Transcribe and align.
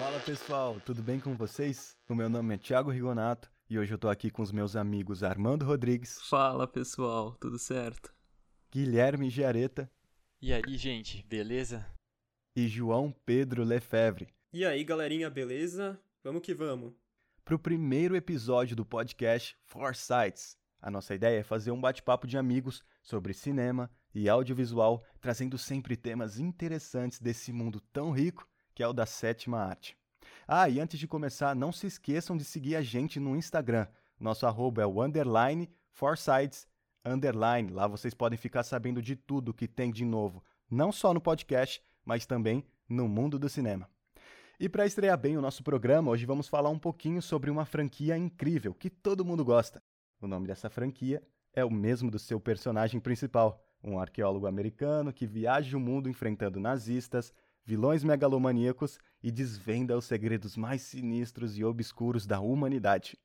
Fala 0.00 0.18
pessoal, 0.20 0.80
tudo 0.80 1.02
bem 1.02 1.20
com 1.20 1.36
vocês? 1.36 1.94
O 2.08 2.14
meu 2.14 2.30
nome 2.30 2.54
é 2.54 2.56
Thiago 2.56 2.90
Rigonato 2.90 3.52
e 3.68 3.78
hoje 3.78 3.92
eu 3.92 3.98
tô 3.98 4.08
aqui 4.08 4.30
com 4.30 4.40
os 4.40 4.50
meus 4.50 4.74
amigos 4.74 5.22
Armando 5.22 5.66
Rodrigues. 5.66 6.18
Fala 6.22 6.66
pessoal, 6.66 7.36
tudo 7.38 7.58
certo? 7.58 8.10
Guilherme 8.72 9.28
Giareta. 9.28 9.92
E 10.40 10.54
aí, 10.54 10.78
gente, 10.78 11.22
beleza? 11.28 11.86
E 12.56 12.66
João 12.66 13.14
Pedro 13.26 13.62
Lefebvre. 13.62 14.28
E 14.54 14.64
aí, 14.64 14.82
galerinha, 14.84 15.28
beleza? 15.28 16.00
Vamos 16.24 16.40
que 16.40 16.54
vamos. 16.54 16.94
Para 17.44 17.56
o 17.56 17.58
primeiro 17.58 18.16
episódio 18.16 18.74
do 18.74 18.86
podcast 18.86 19.54
Foresights. 19.66 20.56
A 20.80 20.90
nossa 20.90 21.14
ideia 21.14 21.40
é 21.40 21.44
fazer 21.44 21.72
um 21.72 21.80
bate-papo 21.80 22.26
de 22.26 22.38
amigos 22.38 22.82
sobre 23.02 23.34
cinema 23.34 23.90
e 24.14 24.30
audiovisual, 24.30 25.04
trazendo 25.20 25.58
sempre 25.58 25.94
temas 25.94 26.38
interessantes 26.38 27.20
desse 27.20 27.52
mundo 27.52 27.82
tão 27.92 28.12
rico 28.12 28.49
que 28.80 28.84
é 28.84 28.88
o 28.88 28.94
da 28.94 29.04
sétima 29.04 29.58
arte. 29.58 29.94
Ah, 30.48 30.66
e 30.66 30.80
antes 30.80 30.98
de 30.98 31.06
começar, 31.06 31.54
não 31.54 31.70
se 31.70 31.86
esqueçam 31.86 32.34
de 32.34 32.46
seguir 32.46 32.76
a 32.76 32.80
gente 32.80 33.20
no 33.20 33.36
Instagram. 33.36 33.86
Nosso 34.18 34.46
arroba 34.46 34.80
é 34.80 34.86
o 34.86 35.02
underline 35.02 35.68
Foresights 35.90 36.66
underline. 37.04 37.70
Lá 37.70 37.86
vocês 37.86 38.14
podem 38.14 38.38
ficar 38.38 38.62
sabendo 38.62 39.02
de 39.02 39.14
tudo 39.14 39.52
que 39.52 39.68
tem 39.68 39.92
de 39.92 40.02
novo, 40.02 40.42
não 40.70 40.90
só 40.90 41.12
no 41.12 41.20
podcast, 41.20 41.82
mas 42.06 42.24
também 42.24 42.64
no 42.88 43.06
mundo 43.06 43.38
do 43.38 43.50
cinema. 43.50 43.86
E 44.58 44.66
para 44.66 44.86
estrear 44.86 45.18
bem 45.18 45.36
o 45.36 45.42
nosso 45.42 45.62
programa, 45.62 46.10
hoje 46.10 46.24
vamos 46.24 46.48
falar 46.48 46.70
um 46.70 46.78
pouquinho 46.78 47.20
sobre 47.20 47.50
uma 47.50 47.66
franquia 47.66 48.16
incrível 48.16 48.72
que 48.72 48.88
todo 48.88 49.26
mundo 49.26 49.44
gosta. 49.44 49.82
O 50.22 50.26
nome 50.26 50.46
dessa 50.46 50.70
franquia 50.70 51.22
é 51.52 51.62
o 51.62 51.70
mesmo 51.70 52.10
do 52.10 52.18
seu 52.18 52.40
personagem 52.40 52.98
principal, 52.98 53.62
um 53.84 53.98
arqueólogo 53.98 54.46
americano 54.46 55.12
que 55.12 55.26
viaja 55.26 55.76
o 55.76 55.80
mundo 55.80 56.08
enfrentando 56.08 56.58
nazistas, 56.58 57.34
vilões 57.70 58.02
megalomaníacos 58.02 58.98
e 59.22 59.30
desvenda 59.30 59.96
os 59.96 60.04
segredos 60.04 60.56
mais 60.56 60.82
sinistros 60.82 61.56
e 61.56 61.64
obscuros 61.64 62.26
da 62.26 62.40
humanidade. 62.40 63.16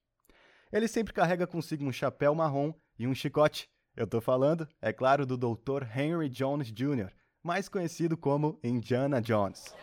Ele 0.71 0.87
sempre 0.87 1.15
carrega 1.15 1.47
consigo 1.47 1.83
um 1.83 1.91
chapéu 1.91 2.35
marrom 2.35 2.71
e 2.99 3.07
um 3.07 3.15
chicote. 3.15 3.67
Eu 3.95 4.05
tô 4.05 4.21
falando, 4.21 4.67
é 4.79 4.93
claro, 4.93 5.25
do 5.25 5.35
Dr. 5.35 5.83
Henry 5.97 6.29
Jones 6.29 6.71
Jr., 6.71 7.11
mais 7.41 7.67
conhecido 7.67 8.15
como 8.15 8.59
Indiana 8.63 9.19
Jones. 9.19 9.73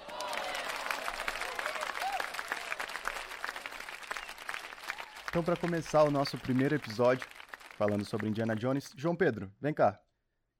Então, 5.29 5.43
para 5.43 5.57
começar 5.57 6.05
o 6.05 6.11
nosso 6.11 6.39
primeiro 6.39 6.77
episódio 6.77 7.27
falando 7.77 8.05
sobre 8.05 8.29
Indiana 8.29 8.55
Jones, 8.55 8.93
João 8.97 9.17
Pedro, 9.17 9.51
vem 9.61 9.75
cá. 9.75 10.01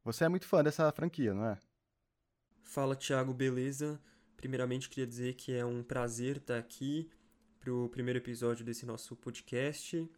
Você 0.03 0.25
é 0.25 0.29
muito 0.29 0.49
fã 0.49 0.65
dessa 0.65 0.91
franquia, 0.91 1.33
não 1.33 1.47
é? 1.47 1.59
Fala, 2.63 2.97
Thiago, 2.97 3.35
beleza? 3.35 4.01
Primeiramente, 4.37 4.89
queria 4.89 5.07
dizer 5.07 5.35
que 5.35 5.53
é 5.53 5.65
um 5.65 5.83
prazer 5.83 6.39
estar 6.39 6.59
aqui 6.59 7.11
para 7.61 7.73
o 7.73 7.89
primeiro 7.89 8.19
episódio 8.19 8.65
desse 8.65 8.87
nosso 8.87 9.15
podcast. 9.15 10.09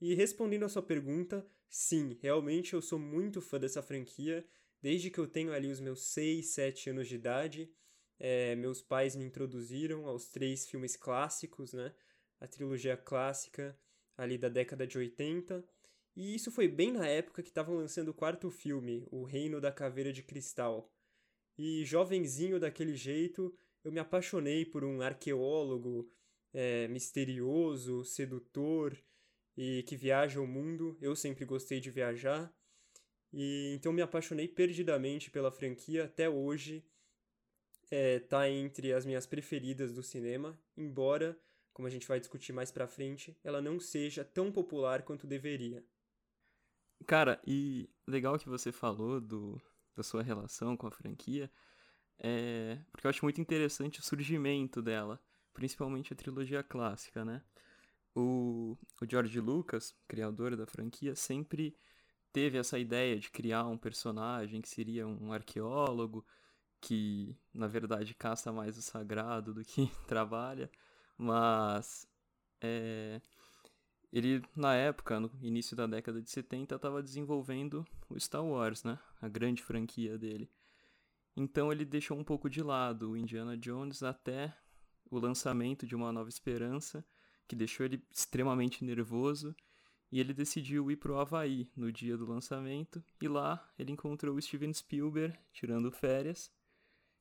E 0.00 0.14
respondendo 0.14 0.64
a 0.64 0.68
sua 0.68 0.82
pergunta, 0.82 1.46
sim, 1.68 2.18
realmente 2.20 2.74
eu 2.74 2.82
sou 2.82 2.98
muito 2.98 3.40
fã 3.40 3.58
dessa 3.58 3.82
franquia. 3.82 4.44
Desde 4.82 5.08
que 5.08 5.18
eu 5.18 5.26
tenho 5.26 5.52
ali 5.52 5.68
os 5.68 5.80
meus 5.80 6.02
6, 6.06 6.46
7 6.46 6.90
anos 6.90 7.08
de 7.08 7.14
idade, 7.14 7.70
é, 8.18 8.54
meus 8.56 8.82
pais 8.82 9.14
me 9.14 9.24
introduziram 9.24 10.06
aos 10.06 10.28
três 10.28 10.66
filmes 10.66 10.96
clássicos, 10.96 11.72
né? 11.72 11.94
A 12.40 12.46
trilogia 12.46 12.96
clássica 12.96 13.78
ali 14.16 14.36
da 14.36 14.48
década 14.48 14.86
de 14.86 14.98
80. 14.98 15.64
E 16.16 16.34
isso 16.34 16.50
foi 16.50 16.68
bem 16.68 16.92
na 16.92 17.06
época 17.06 17.42
que 17.42 17.48
estavam 17.48 17.76
lançando 17.76 18.08
o 18.08 18.14
quarto 18.14 18.50
filme, 18.50 19.06
O 19.10 19.24
Reino 19.24 19.60
da 19.60 19.72
Caveira 19.72 20.12
de 20.12 20.22
Cristal. 20.22 20.93
E 21.56 21.84
jovenzinho 21.84 22.58
daquele 22.58 22.96
jeito, 22.96 23.54
eu 23.84 23.92
me 23.92 24.00
apaixonei 24.00 24.64
por 24.64 24.84
um 24.84 25.00
arqueólogo 25.00 26.10
é, 26.52 26.88
misterioso, 26.88 28.04
sedutor 28.04 28.96
e 29.56 29.82
que 29.84 29.96
viaja 29.96 30.40
o 30.40 30.46
mundo. 30.46 30.96
Eu 31.00 31.14
sempre 31.14 31.44
gostei 31.44 31.80
de 31.80 31.90
viajar. 31.90 32.52
E 33.32 33.74
então 33.74 33.92
me 33.92 34.02
apaixonei 34.02 34.48
perdidamente 34.48 35.30
pela 35.30 35.50
franquia 35.50 36.04
até 36.04 36.28
hoje. 36.28 36.84
É, 37.90 38.18
tá 38.18 38.48
entre 38.48 38.92
as 38.92 39.04
minhas 39.04 39.26
preferidas 39.26 39.92
do 39.92 40.02
cinema, 40.02 40.58
embora, 40.76 41.38
como 41.72 41.86
a 41.86 41.90
gente 41.90 42.08
vai 42.08 42.18
discutir 42.18 42.52
mais 42.52 42.72
pra 42.72 42.88
frente, 42.88 43.36
ela 43.44 43.60
não 43.60 43.78
seja 43.78 44.24
tão 44.24 44.50
popular 44.50 45.02
quanto 45.02 45.26
deveria. 45.26 45.84
Cara, 47.06 47.40
e 47.46 47.88
legal 48.06 48.38
que 48.38 48.48
você 48.48 48.72
falou 48.72 49.20
do, 49.20 49.60
da 49.96 50.02
sua 50.02 50.22
relação 50.22 50.76
com 50.76 50.86
a 50.86 50.90
franquia, 50.90 51.50
é, 52.18 52.78
porque 52.90 53.06
eu 53.06 53.10
acho 53.10 53.24
muito 53.24 53.40
interessante 53.40 54.00
o 54.00 54.02
surgimento 54.02 54.80
dela, 54.82 55.20
principalmente 55.52 56.12
a 56.12 56.16
trilogia 56.16 56.62
clássica, 56.62 57.24
né? 57.24 57.42
O, 58.14 58.76
o 59.00 59.06
George 59.08 59.40
Lucas, 59.40 59.94
criador 60.06 60.56
da 60.56 60.66
franquia, 60.66 61.16
sempre 61.16 61.76
teve 62.32 62.58
essa 62.58 62.78
ideia 62.78 63.18
de 63.18 63.30
criar 63.30 63.66
um 63.66 63.78
personagem 63.78 64.60
que 64.60 64.68
seria 64.68 65.06
um 65.06 65.32
arqueólogo, 65.32 66.24
que 66.80 67.36
na 67.52 67.66
verdade 67.66 68.14
caça 68.14 68.52
mais 68.52 68.76
o 68.76 68.82
sagrado 68.82 69.54
do 69.54 69.64
que 69.64 69.86
trabalha, 70.06 70.70
mas 71.16 72.06
é, 72.60 73.20
ele, 74.14 74.40
na 74.54 74.76
época, 74.76 75.18
no 75.18 75.28
início 75.42 75.76
da 75.76 75.88
década 75.88 76.22
de 76.22 76.30
70, 76.30 76.76
estava 76.76 77.02
desenvolvendo 77.02 77.84
o 78.08 78.18
Star 78.20 78.44
Wars, 78.44 78.84
né? 78.84 78.96
A 79.20 79.28
grande 79.28 79.60
franquia 79.60 80.16
dele. 80.16 80.48
Então 81.36 81.72
ele 81.72 81.84
deixou 81.84 82.16
um 82.16 82.22
pouco 82.22 82.48
de 82.48 82.62
lado 82.62 83.10
o 83.10 83.16
Indiana 83.16 83.56
Jones 83.56 84.04
até 84.04 84.56
o 85.10 85.18
lançamento 85.18 85.84
de 85.84 85.96
Uma 85.96 86.12
Nova 86.12 86.28
Esperança, 86.28 87.04
que 87.48 87.56
deixou 87.56 87.84
ele 87.84 88.04
extremamente 88.08 88.84
nervoso, 88.84 89.52
e 90.12 90.20
ele 90.20 90.32
decidiu 90.32 90.92
ir 90.92 90.96
para 90.96 91.10
o 91.10 91.18
Havaí 91.18 91.68
no 91.74 91.90
dia 91.90 92.16
do 92.16 92.24
lançamento, 92.24 93.02
e 93.20 93.26
lá 93.26 93.68
ele 93.76 93.90
encontrou 93.90 94.36
o 94.36 94.40
Steven 94.40 94.72
Spielberg 94.72 95.36
tirando 95.52 95.90
férias. 95.90 96.52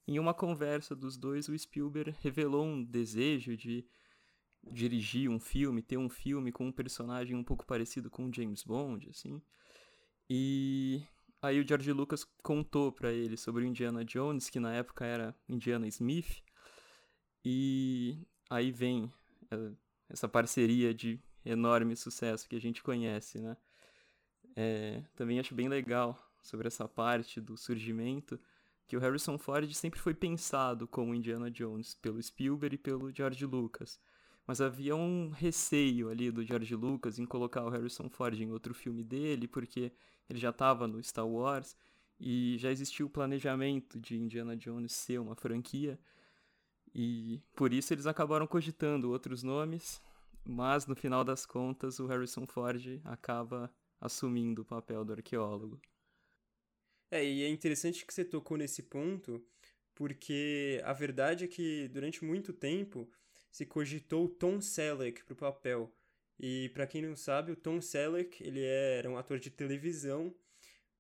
Em 0.08 0.20
uma 0.20 0.34
conversa 0.36 0.96
dos 0.96 1.18
dois, 1.18 1.50
o 1.50 1.58
Spielberg 1.58 2.16
revelou 2.22 2.64
um 2.64 2.84
desejo 2.84 3.58
de 3.58 3.84
dirigir 4.72 5.30
um 5.30 5.40
filme, 5.40 5.82
ter 5.82 5.98
um 5.98 6.10
filme 6.10 6.52
com 6.52 6.68
um 6.68 6.72
personagem 6.72 7.36
um 7.36 7.44
pouco 7.44 7.66
parecido 7.66 8.10
com 8.10 8.26
o 8.26 8.34
James 8.34 8.64
Bond, 8.64 9.10
assim. 9.10 9.42
E 10.30 11.04
aí 11.42 11.60
o 11.60 11.68
George 11.68 11.92
Lucas 11.92 12.24
contou 12.42 12.92
para 12.92 13.12
ele 13.12 13.38
sobre 13.38 13.64
o 13.64 13.68
Indiana 13.68 14.04
Jones, 14.06 14.50
que 14.50 14.60
na 14.60 14.74
época 14.74 15.06
era 15.06 15.36
Indiana 15.48 15.88
Smith. 15.88 16.42
E 17.44 18.18
aí 18.50 18.72
vem 18.72 19.12
é, 19.52 19.72
essa 20.10 20.28
parceria 20.28 20.94
de 20.94 21.20
enorme 21.46 21.96
sucesso 21.96 22.48
que 22.48 22.56
a 22.56 22.62
gente 22.62 22.82
conhece, 22.82 23.40
né? 23.40 23.58
É, 24.56 25.04
também 25.16 25.40
acho 25.40 25.56
bem 25.56 25.68
legal 25.68 26.18
sobre 26.42 26.68
essa 26.68 26.88
parte 26.88 27.42
do 27.42 27.58
surgimento 27.58 28.40
que 28.88 28.96
o 28.96 29.00
Harrison 29.00 29.38
Ford 29.38 29.72
sempre 29.74 30.00
foi 30.00 30.14
pensado 30.14 30.88
como 30.88 31.16
Indiana 31.16 31.50
Jones 31.50 31.96
pelo 31.96 32.22
Spielberg 32.22 32.76
e 32.76 32.78
pelo 32.78 33.12
George 33.12 33.46
Lucas 33.46 34.00
mas 34.46 34.60
havia 34.60 34.96
um 34.96 35.30
receio 35.30 36.10
ali 36.10 36.30
do 36.30 36.44
George 36.44 36.76
Lucas 36.76 37.18
em 37.18 37.26
colocar 37.26 37.64
o 37.64 37.70
Harrison 37.70 38.10
Ford 38.10 38.40
em 38.40 38.52
outro 38.52 38.74
filme 38.74 39.04
dele, 39.04 39.48
porque 39.48 39.92
ele 40.30 40.40
já 40.40 40.50
estava 40.50 40.88
no 40.88 41.02
Star 41.02 41.28
Wars 41.28 41.76
e 42.20 42.58
já 42.58 42.72
existia 42.72 43.06
o 43.06 43.10
planejamento 43.10 44.00
de 44.00 44.18
Indiana 44.18 44.56
Jones 44.56 44.94
ser 44.94 45.20
uma 45.20 45.36
franquia. 45.36 46.00
E 46.94 47.42
por 47.56 47.74
isso 47.74 47.94
eles 47.94 48.06
acabaram 48.06 48.46
cogitando 48.46 49.12
outros 49.12 49.44
nomes, 49.44 50.02
mas 50.46 50.86
no 50.86 50.96
final 50.96 51.24
das 51.24 51.46
contas 51.46 52.00
o 52.00 52.06
Harrison 52.06 52.46
Ford 52.46 53.02
acaba 53.04 53.74
assumindo 54.00 54.62
o 54.62 54.66
papel 54.66 55.04
do 55.06 55.14
arqueólogo. 55.14 55.82
É, 57.10 57.24
e 57.24 57.44
é 57.44 57.50
interessante 57.50 58.06
que 58.06 58.14
você 58.14 58.26
tocou 58.26 58.58
nesse 58.58 58.84
ponto, 58.84 59.44
porque 59.96 60.82
a 60.84 60.94
verdade 60.94 61.46
é 61.46 61.48
que 61.48 61.88
durante 61.88 62.26
muito 62.26 62.52
tempo 62.52 63.10
se 63.54 63.68
cogitou 63.68 64.28
Tom 64.28 64.60
Selleck 64.60 65.24
para 65.24 65.34
o 65.34 65.38
papel. 65.38 65.96
E 66.40 66.70
para 66.70 66.88
quem 66.88 67.04
não 67.04 67.16
sabe, 67.16 67.52
o 67.52 67.56
Tom 67.56 67.80
Selleck 67.80 68.44
ele 68.44 68.64
era 68.64 69.08
um 69.08 69.16
ator 69.16 69.38
de 69.38 69.52
televisão 69.52 70.36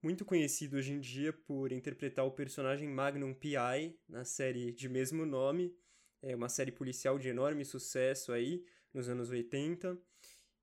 muito 0.03 0.23
conhecido 0.23 0.77
hoje 0.77 0.93
em 0.93 0.99
dia 0.99 1.33
por 1.33 1.71
interpretar 1.71 2.23
o 2.25 2.31
personagem 2.31 2.87
Magnum 2.87 3.33
P.I. 3.33 3.97
na 4.07 4.23
série 4.23 4.71
de 4.71 4.87
mesmo 4.87 5.25
nome, 5.25 5.75
é 6.21 6.35
uma 6.35 6.47
série 6.47 6.71
policial 6.71 7.17
de 7.17 7.29
enorme 7.29 7.65
sucesso 7.65 8.31
aí 8.31 8.63
nos 8.93 9.09
anos 9.09 9.31
80, 9.31 9.97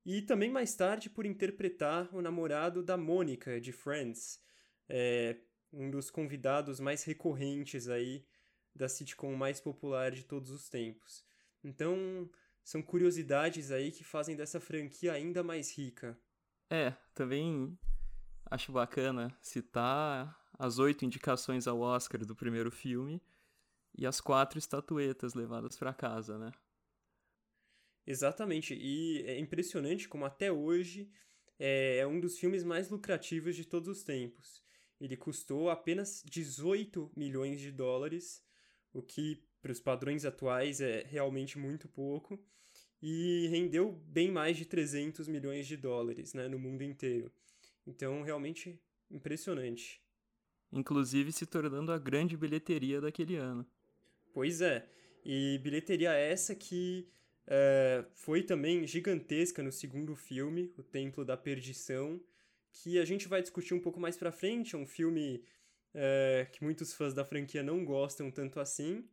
e 0.06 0.22
também 0.22 0.50
mais 0.50 0.74
tarde 0.74 1.10
por 1.10 1.26
interpretar 1.26 2.08
o 2.14 2.22
namorado 2.22 2.82
da 2.84 2.96
Mônica 2.96 3.60
de 3.60 3.72
Friends, 3.72 4.40
é 4.88 5.36
um 5.72 5.90
dos 5.90 6.08
convidados 6.08 6.78
mais 6.78 7.02
recorrentes 7.02 7.88
aí 7.88 8.24
da 8.74 8.88
sitcom 8.88 9.34
mais 9.34 9.60
popular 9.60 10.12
de 10.12 10.24
todos 10.24 10.50
os 10.50 10.68
tempos. 10.68 11.28
Então, 11.62 12.30
são 12.64 12.82
curiosidades 12.82 13.70
aí 13.70 13.90
que 13.90 14.04
fazem 14.04 14.36
dessa 14.36 14.60
franquia 14.60 15.12
ainda 15.12 15.42
mais 15.42 15.76
rica. 15.76 16.18
É, 16.68 16.92
também 17.14 17.78
acho 18.50 18.72
bacana 18.72 19.36
citar 19.40 20.38
as 20.58 20.78
oito 20.78 21.04
indicações 21.04 21.66
ao 21.66 21.80
Oscar 21.80 22.24
do 22.24 22.36
primeiro 22.36 22.70
filme, 22.70 23.22
e 23.96 24.06
as 24.06 24.20
quatro 24.20 24.58
estatuetas 24.58 25.34
levadas 25.34 25.76
para 25.76 25.92
casa, 25.92 26.38
né? 26.38 26.52
Exatamente, 28.06 28.74
e 28.74 29.22
é 29.26 29.38
impressionante 29.38 30.08
como 30.08 30.24
até 30.24 30.50
hoje 30.50 31.10
é, 31.58 31.98
é 31.98 32.06
um 32.06 32.18
dos 32.18 32.38
filmes 32.38 32.64
mais 32.64 32.88
lucrativos 32.88 33.54
de 33.54 33.64
todos 33.64 33.88
os 33.88 34.02
tempos. 34.02 34.62
Ele 35.00 35.16
custou 35.16 35.70
apenas 35.70 36.22
18 36.24 37.10
milhões 37.16 37.60
de 37.60 37.70
dólares, 37.70 38.44
o 38.92 39.02
que 39.02 39.42
para 39.60 39.72
os 39.72 39.80
padrões 39.80 40.24
atuais 40.24 40.80
é 40.80 41.04
realmente 41.08 41.58
muito 41.58 41.88
pouco, 41.88 42.38
e 43.02 43.48
rendeu 43.48 43.92
bem 44.06 44.30
mais 44.30 44.56
de 44.56 44.64
300 44.64 45.26
milhões 45.26 45.66
de 45.66 45.76
dólares 45.76 46.34
né, 46.34 46.48
no 46.48 46.58
mundo 46.58 46.82
inteiro. 46.82 47.32
Então, 47.86 48.22
realmente 48.22 48.78
impressionante. 49.10 50.02
Inclusive 50.72 51.32
se 51.32 51.46
tornando 51.46 51.92
a 51.92 51.98
grande 51.98 52.36
bilheteria 52.36 53.00
daquele 53.00 53.36
ano. 53.36 53.66
Pois 54.32 54.60
é, 54.60 54.86
e 55.24 55.58
bilheteria 55.62 56.12
essa 56.12 56.54
que 56.54 57.08
é, 57.46 58.04
foi 58.14 58.42
também 58.42 58.86
gigantesca 58.86 59.62
no 59.62 59.72
segundo 59.72 60.14
filme, 60.14 60.72
O 60.78 60.82
Templo 60.82 61.24
da 61.24 61.36
Perdição, 61.36 62.20
que 62.72 62.98
a 62.98 63.04
gente 63.04 63.26
vai 63.26 63.42
discutir 63.42 63.74
um 63.74 63.80
pouco 63.80 63.98
mais 63.98 64.16
pra 64.16 64.30
frente. 64.30 64.76
É 64.76 64.78
um 64.78 64.86
filme 64.86 65.42
é, 65.92 66.46
que 66.52 66.62
muitos 66.62 66.92
fãs 66.92 67.12
da 67.12 67.24
franquia 67.24 67.62
não 67.62 67.84
gostam 67.84 68.30
tanto 68.30 68.60
assim. 68.60 69.04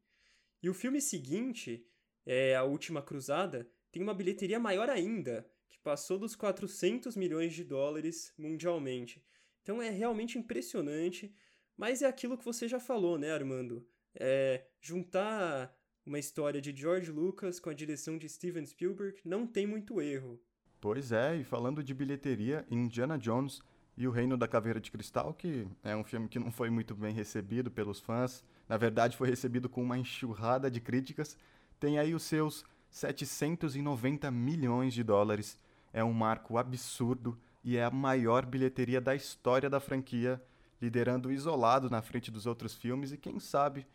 E 0.61 0.69
o 0.69 0.73
filme 0.73 0.99
seguinte, 0.99 1.85
é 2.25 2.55
A 2.55 2.63
Última 2.63 3.01
Cruzada, 3.01 3.69
tem 3.91 4.01
uma 4.01 4.13
bilheteria 4.13 4.59
maior 4.59 4.89
ainda, 4.89 5.49
que 5.69 5.79
passou 5.79 6.17
dos 6.17 6.35
400 6.35 7.15
milhões 7.15 7.53
de 7.53 7.63
dólares 7.63 8.33
mundialmente. 8.37 9.23
Então 9.61 9.81
é 9.81 9.89
realmente 9.89 10.37
impressionante, 10.37 11.33
mas 11.75 12.01
é 12.01 12.07
aquilo 12.07 12.37
que 12.37 12.45
você 12.45 12.67
já 12.67 12.79
falou, 12.79 13.17
né, 13.17 13.31
Armando? 13.31 13.87
É, 14.15 14.65
juntar 14.81 15.75
uma 16.05 16.17
história 16.17 16.61
de 16.61 16.75
George 16.75 17.11
Lucas 17.11 17.59
com 17.59 17.69
a 17.69 17.73
direção 17.73 18.17
de 18.17 18.27
Steven 18.27 18.65
Spielberg 18.65 19.19
não 19.23 19.45
tem 19.45 19.67
muito 19.67 20.01
erro. 20.01 20.41
Pois 20.79 21.11
é, 21.11 21.35
e 21.35 21.43
falando 21.43 21.83
de 21.83 21.93
bilheteria, 21.93 22.65
Indiana 22.69 23.17
Jones 23.17 23.61
e 23.97 24.07
o 24.07 24.11
Reino 24.11 24.37
da 24.37 24.47
Caveira 24.47 24.79
de 24.79 24.91
Cristal, 24.91 25.33
que 25.33 25.67
é 25.83 25.95
um 25.95 26.03
filme 26.03 26.29
que 26.29 26.39
não 26.39 26.51
foi 26.51 26.69
muito 26.69 26.95
bem 26.95 27.13
recebido 27.13 27.69
pelos 27.69 27.99
fãs, 27.99 28.43
na 28.67 28.77
verdade 28.77 29.17
foi 29.17 29.29
recebido 29.29 29.69
com 29.69 29.81
uma 29.81 29.97
enxurrada 29.97 30.69
de 30.69 30.79
críticas, 30.79 31.37
tem 31.79 31.99
aí 31.99 32.13
os 32.13 32.23
seus 32.23 32.65
790 32.89 34.29
milhões 34.31 34.93
de 34.93 35.03
dólares. 35.03 35.59
É 35.93 36.03
um 36.03 36.13
marco 36.13 36.57
absurdo 36.57 37.37
e 37.63 37.77
é 37.77 37.83
a 37.83 37.91
maior 37.91 38.45
bilheteria 38.45 39.01
da 39.01 39.15
história 39.15 39.69
da 39.69 39.79
franquia, 39.79 40.41
liderando 40.81 41.31
isolado 41.31 41.89
na 41.89 42.01
frente 42.01 42.31
dos 42.31 42.45
outros 42.45 42.73
filmes 42.75 43.11
e 43.11 43.17
quem 43.17 43.39
sabe 43.39 43.85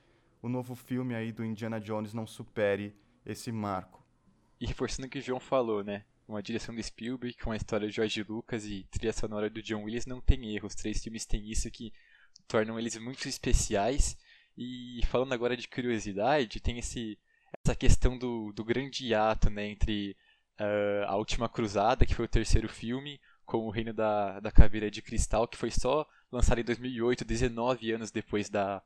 o 0.43 0.49
novo 0.49 0.75
filme 0.75 1.15
aí 1.15 1.31
do 1.31 1.45
Indiana 1.45 1.81
Jones 1.81 2.13
não 2.13 2.27
supere 2.27 2.95
esse 3.25 3.53
marco. 3.53 4.05
E 4.61 4.67
reforçando 4.67 5.07
o 5.07 5.11
que 5.11 5.19
o 5.19 5.23
João 5.23 5.41
falou, 5.41 5.85
né? 5.85 6.05
Uma 6.27 6.43
direção 6.43 6.75
do 6.75 6.83
Spielberg, 6.83 7.37
com 7.39 7.53
a 7.53 7.57
história 7.57 7.89
de 7.89 7.95
George 7.95 8.23
Lucas 8.23 8.65
e 8.65 8.85
trilha 8.91 9.13
sonora 9.13 9.49
do 9.49 9.63
John 9.63 9.85
Williams 9.85 10.07
não 10.07 10.21
tem 10.21 10.55
erro. 10.55 10.67
Os 10.67 10.75
três 10.75 11.03
filmes 11.03 11.27
têm 11.27 11.51
isso 11.51 11.71
que 11.71 11.93
tornam 12.49 12.79
eles 12.79 12.97
muito 12.99 13.29
especiais. 13.29 14.17
E 14.57 15.01
falando 15.07 15.33
agora 15.33 15.57
de 15.57 15.69
curiosidade, 15.69 16.61
tem 16.61 16.79
esse, 16.79 17.19
essa 17.65 17.75
questão 17.75 18.19
do, 18.19 18.53
do 18.53 18.65
grande 18.65 19.15
ato 19.15 19.49
né, 19.49 19.67
entre 19.67 20.17
uh, 20.61 21.07
A 21.07 21.17
Última 21.17 21.49
Cruzada, 21.49 22.05
que 22.05 22.15
foi 22.15 22.27
o 22.27 22.29
terceiro 22.29 22.69
filme, 22.69 23.21
com 23.45 23.67
o 23.67 23.71
Reino 23.71 23.93
da, 23.93 24.41
da 24.41 24.51
Caveira 24.51 24.91
de 24.91 25.03
Cristal, 25.03 25.49
que 25.49 25.57
foi 25.57 25.71
só 25.71 26.07
lançado 26.31 26.61
em 26.61 26.65
2008, 26.65 27.25
19 27.25 27.93
anos 27.93 28.11
depois 28.11 28.49
da, 28.49 28.83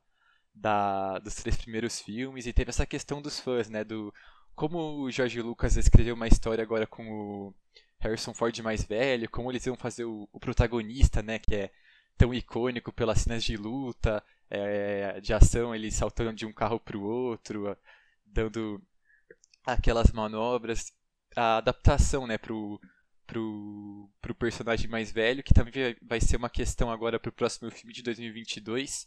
da, 0.54 1.18
dos 1.18 1.34
três 1.34 1.56
primeiros 1.56 2.00
filmes 2.00 2.46
e 2.46 2.52
teve 2.52 2.70
essa 2.70 2.86
questão 2.86 3.20
dos 3.20 3.38
fãs, 3.38 3.68
né? 3.68 3.84
Do 3.84 4.12
como 4.54 5.02
o 5.02 5.10
George 5.10 5.40
Lucas 5.42 5.76
escreveu 5.76 6.14
uma 6.14 6.26
história 6.26 6.62
agora 6.62 6.86
com 6.86 7.06
o 7.06 7.54
Harrison 7.98 8.32
Ford 8.32 8.58
mais 8.60 8.82
velho, 8.82 9.28
como 9.28 9.52
eles 9.52 9.66
iam 9.66 9.76
fazer 9.76 10.04
o, 10.04 10.28
o 10.32 10.40
protagonista, 10.40 11.22
né? 11.22 11.38
Que 11.38 11.54
é 11.54 11.70
tão 12.16 12.32
icônico 12.32 12.90
pelas 12.92 13.20
cenas 13.20 13.44
de 13.44 13.56
luta, 13.56 14.24
é, 14.50 15.20
de 15.20 15.32
ação, 15.32 15.74
ele 15.74 15.90
saltando 15.90 16.34
de 16.34 16.46
um 16.46 16.52
carro 16.52 16.80
para 16.80 16.96
o 16.96 17.02
outro, 17.02 17.76
dando 18.24 18.82
aquelas 19.64 20.12
manobras, 20.12 20.92
a 21.36 21.58
adaptação, 21.58 22.26
né? 22.26 22.38
Pro, 22.38 22.80
pro, 23.26 24.10
pro 24.20 24.34
personagem 24.34 24.88
mais 24.88 25.10
velho, 25.10 25.42
que 25.42 25.52
também 25.52 25.72
vai 26.02 26.20
ser 26.20 26.36
uma 26.36 26.48
questão 26.48 26.90
agora 26.90 27.18
pro 27.18 27.32
próximo 27.32 27.70
filme 27.70 27.92
de 27.92 28.02
2022 28.02 29.06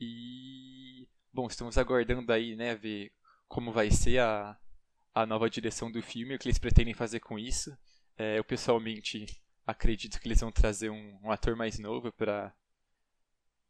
e 0.00 1.06
bom, 1.32 1.46
estamos 1.46 1.78
aguardando 1.78 2.32
aí, 2.32 2.56
né, 2.56 2.74
ver 2.74 3.12
como 3.48 3.72
vai 3.72 3.90
ser 3.90 4.18
a, 4.18 4.58
a 5.14 5.26
nova 5.26 5.48
direção 5.48 5.90
do 5.90 6.02
filme, 6.02 6.34
o 6.34 6.38
que 6.38 6.48
eles 6.48 6.58
pretendem 6.58 6.94
fazer 6.94 7.20
com 7.20 7.38
isso. 7.38 7.76
É, 8.16 8.38
eu 8.38 8.44
pessoalmente 8.44 9.26
acredito 9.66 10.18
que 10.18 10.26
eles 10.26 10.40
vão 10.40 10.50
trazer 10.50 10.90
um, 10.90 11.20
um 11.22 11.30
ator 11.30 11.54
mais 11.54 11.78
novo 11.78 12.12
para 12.12 12.52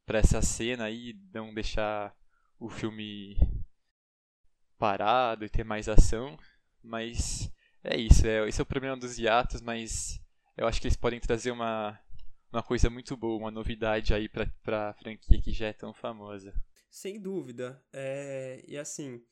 para 0.06 0.18
essa 0.18 0.42
cena 0.42 0.84
aí, 0.84 1.14
não 1.32 1.54
deixar 1.54 2.14
o 2.58 2.68
filme 2.68 3.36
parado 4.78 5.44
e 5.44 5.48
ter 5.48 5.64
mais 5.64 5.88
ação, 5.88 6.36
mas 6.82 7.50
é 7.84 7.96
isso, 7.96 8.26
é, 8.26 8.48
esse 8.48 8.60
é 8.60 8.62
o 8.62 8.66
problema 8.66 8.96
dos 8.96 9.18
hiatos, 9.18 9.60
mas 9.60 10.20
eu 10.56 10.66
acho 10.66 10.80
que 10.80 10.86
eles 10.86 10.96
podem 10.96 11.20
trazer 11.20 11.50
uma 11.50 11.98
uma 12.52 12.62
coisa 12.62 12.90
muito 12.90 13.16
boa, 13.16 13.38
uma 13.38 13.50
novidade 13.50 14.12
aí 14.12 14.28
pra, 14.28 14.46
pra 14.62 14.92
franquia 14.94 15.40
que 15.40 15.52
já 15.52 15.68
é 15.68 15.72
tão 15.72 15.94
famosa. 15.94 16.52
Sem 16.90 17.18
dúvida. 17.18 17.82
É, 17.90 18.62
e 18.68 18.76
assim, 18.76 19.24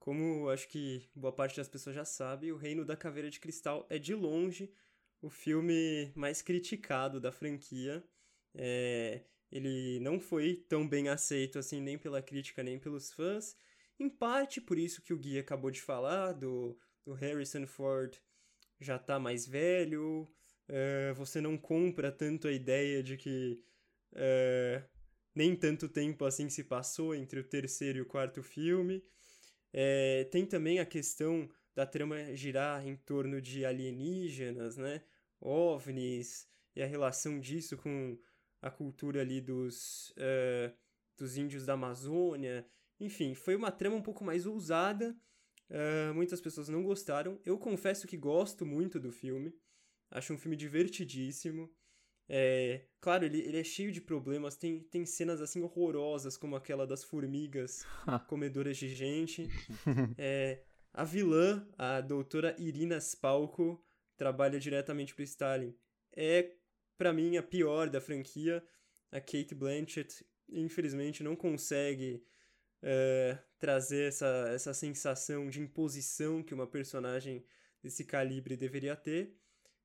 como 0.00 0.48
acho 0.50 0.68
que 0.68 1.08
boa 1.14 1.32
parte 1.32 1.56
das 1.56 1.68
pessoas 1.68 1.94
já 1.94 2.04
sabe, 2.04 2.50
O 2.50 2.56
Reino 2.56 2.84
da 2.84 2.96
Caveira 2.96 3.30
de 3.30 3.38
Cristal 3.38 3.86
é 3.88 3.96
de 3.96 4.12
longe 4.12 4.72
o 5.22 5.30
filme 5.30 6.12
mais 6.16 6.42
criticado 6.42 7.20
da 7.20 7.30
franquia. 7.30 8.04
É, 8.52 9.22
ele 9.54 10.00
não 10.00 10.18
foi 10.18 10.56
tão 10.68 10.86
bem 10.86 11.08
aceito 11.08 11.60
assim 11.60 11.80
nem 11.80 11.96
pela 11.96 12.20
crítica 12.20 12.62
nem 12.62 12.78
pelos 12.78 13.12
fãs. 13.12 13.56
Em 13.98 14.10
parte 14.10 14.60
por 14.60 14.76
isso 14.76 15.00
que 15.00 15.14
o 15.14 15.18
Gui 15.18 15.38
acabou 15.38 15.70
de 15.70 15.80
falar, 15.80 16.32
do, 16.32 16.76
do 17.06 17.12
Harrison 17.12 17.64
Ford 17.64 18.18
já 18.80 18.98
tá 18.98 19.20
mais 19.20 19.46
velho, 19.46 20.22
uh, 20.68 21.14
você 21.14 21.40
não 21.40 21.56
compra 21.56 22.10
tanto 22.10 22.48
a 22.48 22.52
ideia 22.52 23.00
de 23.00 23.16
que 23.16 23.62
uh, 24.12 24.84
nem 25.32 25.54
tanto 25.54 25.88
tempo 25.88 26.24
assim 26.24 26.48
se 26.50 26.64
passou 26.64 27.14
entre 27.14 27.38
o 27.38 27.44
terceiro 27.44 27.98
e 27.98 28.02
o 28.02 28.06
quarto 28.06 28.42
filme. 28.42 29.04
É, 29.72 30.24
tem 30.24 30.46
também 30.46 30.78
a 30.78 30.86
questão 30.86 31.48
da 31.74 31.84
trama 31.84 32.34
girar 32.36 32.86
em 32.86 32.96
torno 32.96 33.40
de 33.40 33.64
alienígenas, 33.64 34.76
né? 34.76 35.02
OVNIs, 35.40 36.46
e 36.76 36.82
a 36.82 36.86
relação 36.86 37.40
disso 37.40 37.76
com 37.76 38.16
a 38.64 38.70
cultura 38.70 39.20
ali 39.20 39.42
dos, 39.42 40.08
uh, 40.12 40.74
dos 41.18 41.36
índios 41.36 41.66
da 41.66 41.74
Amazônia. 41.74 42.66
Enfim, 42.98 43.34
foi 43.34 43.54
uma 43.54 43.70
trama 43.70 43.96
um 43.96 44.02
pouco 44.02 44.24
mais 44.24 44.46
ousada. 44.46 45.14
Uh, 45.68 46.14
muitas 46.14 46.40
pessoas 46.40 46.70
não 46.70 46.82
gostaram. 46.82 47.38
Eu 47.44 47.58
confesso 47.58 48.06
que 48.06 48.16
gosto 48.16 48.64
muito 48.64 48.98
do 48.98 49.12
filme. 49.12 49.54
Acho 50.10 50.32
um 50.32 50.38
filme 50.38 50.56
divertidíssimo. 50.56 51.70
É, 52.26 52.86
claro, 53.02 53.26
ele, 53.26 53.40
ele 53.40 53.58
é 53.58 53.64
cheio 53.64 53.92
de 53.92 54.00
problemas. 54.00 54.56
Tem, 54.56 54.80
tem 54.80 55.04
cenas 55.04 55.42
assim 55.42 55.60
horrorosas, 55.60 56.38
como 56.38 56.56
aquela 56.56 56.86
das 56.86 57.04
formigas 57.04 57.84
comedoras 58.28 58.78
de 58.78 58.88
gente. 58.88 59.46
É, 60.16 60.62
a 60.90 61.04
vilã, 61.04 61.68
a 61.76 62.00
doutora 62.00 62.56
Irina 62.58 62.98
Spalko, 62.98 63.84
trabalha 64.16 64.58
diretamente 64.58 65.14
para 65.14 65.24
Stalin. 65.24 65.76
É, 66.16 66.56
para 66.96 67.12
mim, 67.12 67.36
a 67.36 67.42
pior 67.42 67.88
da 67.88 68.00
franquia. 68.00 68.62
A 69.10 69.20
Kate 69.20 69.54
Blanchett, 69.54 70.24
infelizmente, 70.48 71.22
não 71.22 71.36
consegue 71.36 72.24
é, 72.82 73.38
trazer 73.58 74.08
essa, 74.08 74.48
essa 74.52 74.74
sensação 74.74 75.48
de 75.48 75.60
imposição 75.60 76.42
que 76.42 76.52
uma 76.52 76.66
personagem 76.66 77.44
desse 77.82 78.04
calibre 78.04 78.56
deveria 78.56 78.96
ter. 78.96 79.36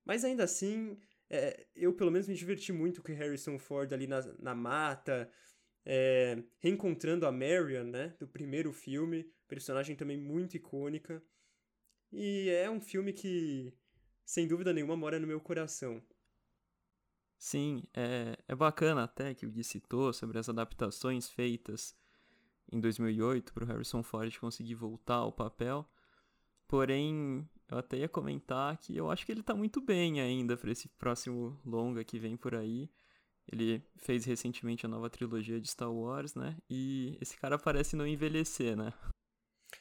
Mas 0.04 0.24
ainda 0.24 0.44
assim, 0.44 0.98
é, 1.30 1.68
eu 1.75 1.94
pelo 1.94 2.12
menos 2.12 2.28
me 2.28 2.36
diverti 2.36 2.74
muito 2.74 3.01
com 3.01 3.13
Harrison 3.13 3.60
Ford 3.60 3.92
ali 3.94 4.08
na, 4.08 4.22
na 4.39 4.56
mata, 4.56 5.32
é, 5.86 6.42
reencontrando 6.60 7.25
a 7.25 7.32
Marion, 7.32 7.86
né, 7.86 8.16
do 8.20 8.28
primeiro 8.28 8.74
filme, 8.74 9.32
personagem 9.48 9.96
também 9.96 10.18
muito 10.18 10.56
icônica. 10.58 11.22
E 12.12 12.50
é 12.50 12.70
um 12.70 12.82
filme 12.82 13.13
que, 13.13 13.74
sem 14.25 14.48
dúvida 14.48 14.74
nenhuma, 14.74 14.98
mora 14.98 15.20
no 15.20 15.28
meu 15.28 15.39
coração. 15.39 16.01
Sim, 17.39 17.84
é, 17.93 18.38
é 18.50 18.53
bacana 18.53 19.05
até 19.05 19.34
que 19.34 19.46
o 19.46 19.50
Gui 19.50 19.63
citou 19.63 20.12
sobre 20.12 20.38
as 20.38 20.50
adaptações 20.50 21.29
feitas 21.29 21.96
em 22.69 22.81
2008 22.81 23.53
para 23.53 23.63
o 23.63 23.67
Harrison 23.67 24.03
Ford 24.03 24.38
conseguir 24.38 24.75
voltar 24.75 25.15
ao 25.15 25.31
papel. 25.31 25.89
Porém, 26.67 27.50
eu 27.72 27.77
até 27.77 27.98
ia 27.98 28.10
comentar 28.10 28.77
que 28.77 28.96
eu 28.96 29.10
acho 29.10 29.25
que 29.25 29.31
ele 29.31 29.41
tá 29.41 29.55
muito 29.55 29.79
bem 29.79 30.19
ainda 30.19 30.58
para 30.58 30.69
esse 30.69 30.89
próximo 30.89 31.58
longa 31.65 32.03
que 32.03 32.19
vem 32.19 32.36
por 32.36 32.53
aí. 32.53 32.91
Ele 33.50 33.81
fez 33.96 34.25
recentemente 34.25 34.86
a 34.86 34.89
nova 34.89 35.10
trilogia 35.10 35.62
de 35.62 35.69
Star 35.69 35.91
Wars, 35.91 36.36
né? 36.36 36.58
E 36.69 37.17
esse 37.22 37.38
cara 37.38 37.58
parece 37.58 37.96
não 37.96 38.05
envelhecer, 38.05 38.75
né? 38.75 38.93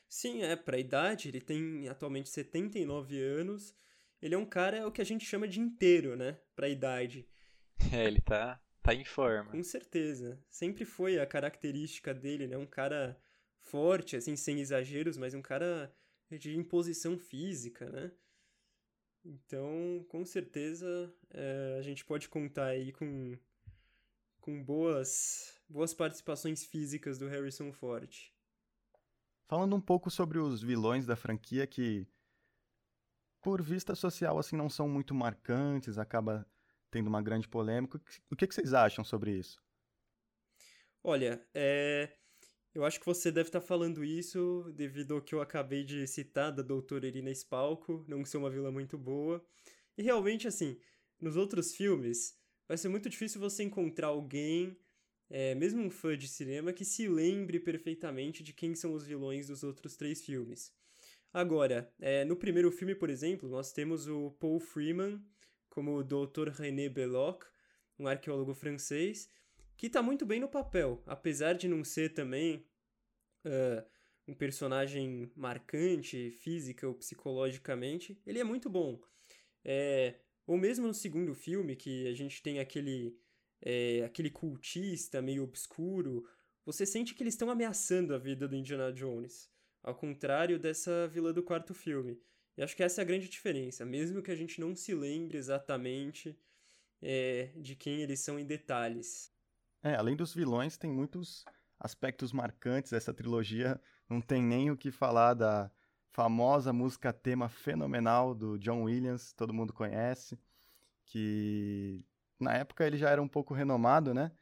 Sim, 0.08 0.42
é, 0.42 0.54
pra 0.54 0.78
idade, 0.78 1.28
ele 1.28 1.40
tem 1.40 1.88
atualmente 1.88 2.28
79 2.28 3.20
anos. 3.20 3.74
Ele 4.22 4.36
é 4.36 4.38
um 4.38 4.46
cara, 4.46 4.76
é 4.78 4.86
o 4.86 4.92
que 4.92 5.02
a 5.02 5.04
gente 5.04 5.26
chama 5.26 5.48
de 5.48 5.60
inteiro, 5.60 6.16
né? 6.16 6.38
Pra 6.54 6.68
idade. 6.68 7.28
É, 7.92 8.04
ele 8.04 8.20
tá, 8.20 8.60
tá 8.82 8.94
em 8.94 9.04
forma. 9.04 9.50
Com 9.50 9.62
certeza. 9.62 10.38
Sempre 10.50 10.84
foi 10.84 11.18
a 11.18 11.26
característica 11.26 12.12
dele, 12.12 12.46
né? 12.46 12.56
Um 12.56 12.66
cara 12.66 13.18
forte, 13.60 14.16
assim, 14.16 14.36
sem 14.36 14.60
exageros, 14.60 15.16
mas 15.16 15.34
um 15.34 15.42
cara 15.42 15.94
de 16.30 16.56
imposição 16.56 17.18
física, 17.18 17.88
né? 17.88 18.12
Então, 19.24 20.04
com 20.08 20.24
certeza, 20.24 21.12
é, 21.30 21.76
a 21.78 21.82
gente 21.82 22.04
pode 22.04 22.28
contar 22.28 22.66
aí 22.66 22.92
com, 22.92 23.36
com 24.40 24.62
boas, 24.62 25.58
boas 25.68 25.92
participações 25.92 26.64
físicas 26.64 27.18
do 27.18 27.28
Harrison 27.28 27.72
Ford. 27.72 28.32
Falando 29.46 29.74
um 29.74 29.80
pouco 29.80 30.10
sobre 30.10 30.38
os 30.38 30.62
vilões 30.62 31.06
da 31.06 31.16
franquia 31.16 31.66
que, 31.66 32.06
por 33.42 33.62
vista 33.62 33.94
social, 33.94 34.38
assim, 34.38 34.56
não 34.56 34.68
são 34.68 34.88
muito 34.88 35.14
marcantes, 35.14 35.98
acaba 35.98 36.46
tendo 36.90 37.08
uma 37.08 37.22
grande 37.22 37.48
polêmica. 37.48 38.00
O 38.30 38.36
que, 38.36 38.46
que 38.46 38.54
vocês 38.54 38.72
acham 38.72 39.04
sobre 39.04 39.32
isso? 39.32 39.60
Olha, 41.02 41.42
é... 41.54 42.12
eu 42.74 42.84
acho 42.84 42.98
que 43.00 43.06
você 43.06 43.30
deve 43.30 43.48
estar 43.48 43.60
falando 43.60 44.04
isso 44.04 44.70
devido 44.74 45.14
ao 45.14 45.22
que 45.22 45.34
eu 45.34 45.40
acabei 45.40 45.84
de 45.84 46.06
citar 46.06 46.52
da 46.52 46.62
doutora 46.62 47.06
Irina 47.06 47.30
Spalco, 47.34 48.04
não 48.08 48.24
ser 48.24 48.36
uma 48.38 48.50
vilã 48.50 48.70
muito 48.70 48.98
boa. 48.98 49.44
E 49.96 50.02
realmente, 50.02 50.46
assim, 50.46 50.78
nos 51.20 51.36
outros 51.36 51.74
filmes, 51.74 52.36
vai 52.66 52.76
ser 52.76 52.88
muito 52.88 53.08
difícil 53.08 53.40
você 53.40 53.62
encontrar 53.62 54.08
alguém, 54.08 54.76
é, 55.30 55.54
mesmo 55.54 55.82
um 55.82 55.90
fã 55.90 56.16
de 56.16 56.28
cinema, 56.28 56.72
que 56.72 56.84
se 56.84 57.08
lembre 57.08 57.58
perfeitamente 57.58 58.42
de 58.42 58.52
quem 58.52 58.74
são 58.74 58.92
os 58.92 59.04
vilões 59.04 59.48
dos 59.48 59.62
outros 59.62 59.96
três 59.96 60.24
filmes. 60.24 60.72
Agora, 61.32 61.92
é, 62.00 62.24
no 62.24 62.36
primeiro 62.36 62.70
filme, 62.70 62.94
por 62.94 63.10
exemplo, 63.10 63.48
nós 63.48 63.72
temos 63.72 64.08
o 64.08 64.30
Paul 64.32 64.60
Freeman 64.60 65.22
como 65.78 65.96
o 65.96 66.02
Dr. 66.02 66.48
René 66.48 66.88
Belloc, 66.88 67.44
um 68.00 68.08
arqueólogo 68.08 68.52
francês, 68.52 69.30
que 69.76 69.86
está 69.86 70.02
muito 70.02 70.26
bem 70.26 70.40
no 70.40 70.48
papel, 70.48 71.00
apesar 71.06 71.52
de 71.52 71.68
não 71.68 71.84
ser 71.84 72.14
também 72.14 72.66
uh, 73.44 73.86
um 74.26 74.34
personagem 74.34 75.30
marcante, 75.36 76.32
física 76.32 76.88
ou 76.88 76.94
psicologicamente, 76.94 78.20
ele 78.26 78.40
é 78.40 78.44
muito 78.44 78.68
bom. 78.68 79.00
É, 79.64 80.16
ou 80.44 80.58
mesmo 80.58 80.84
no 80.84 80.92
segundo 80.92 81.32
filme, 81.32 81.76
que 81.76 82.08
a 82.08 82.12
gente 82.12 82.42
tem 82.42 82.58
aquele, 82.58 83.16
é, 83.62 84.02
aquele 84.04 84.30
cultista 84.30 85.22
meio 85.22 85.44
obscuro, 85.44 86.28
você 86.66 86.84
sente 86.84 87.14
que 87.14 87.22
eles 87.22 87.34
estão 87.34 87.50
ameaçando 87.50 88.16
a 88.16 88.18
vida 88.18 88.48
do 88.48 88.56
Indiana 88.56 88.92
Jones, 88.92 89.48
ao 89.80 89.94
contrário 89.94 90.58
dessa 90.58 91.06
vilã 91.06 91.32
do 91.32 91.44
quarto 91.44 91.72
filme. 91.72 92.20
E 92.58 92.62
acho 92.62 92.74
que 92.74 92.82
essa 92.82 93.00
é 93.00 93.02
a 93.02 93.06
grande 93.06 93.28
diferença, 93.28 93.86
mesmo 93.86 94.20
que 94.20 94.32
a 94.32 94.34
gente 94.34 94.60
não 94.60 94.74
se 94.74 94.92
lembre 94.92 95.38
exatamente 95.38 96.36
é, 97.00 97.52
de 97.54 97.76
quem 97.76 98.02
eles 98.02 98.18
são 98.18 98.36
em 98.36 98.44
detalhes. 98.44 99.32
É, 99.80 99.94
além 99.94 100.16
dos 100.16 100.34
vilões, 100.34 100.76
tem 100.76 100.90
muitos 100.90 101.44
aspectos 101.78 102.32
marcantes 102.32 102.90
dessa 102.90 103.14
trilogia. 103.14 103.80
Não 104.10 104.20
tem 104.20 104.42
nem 104.42 104.72
o 104.72 104.76
que 104.76 104.90
falar 104.90 105.34
da 105.34 105.70
famosa 106.10 106.72
música 106.72 107.12
tema 107.12 107.48
fenomenal 107.48 108.34
do 108.34 108.58
John 108.58 108.82
Williams, 108.82 109.32
todo 109.32 109.54
mundo 109.54 109.72
conhece, 109.72 110.36
que 111.06 112.04
na 112.40 112.54
época 112.54 112.84
ele 112.84 112.96
já 112.96 113.08
era 113.08 113.22
um 113.22 113.28
pouco 113.28 113.54
renomado, 113.54 114.12
né? 114.12 114.32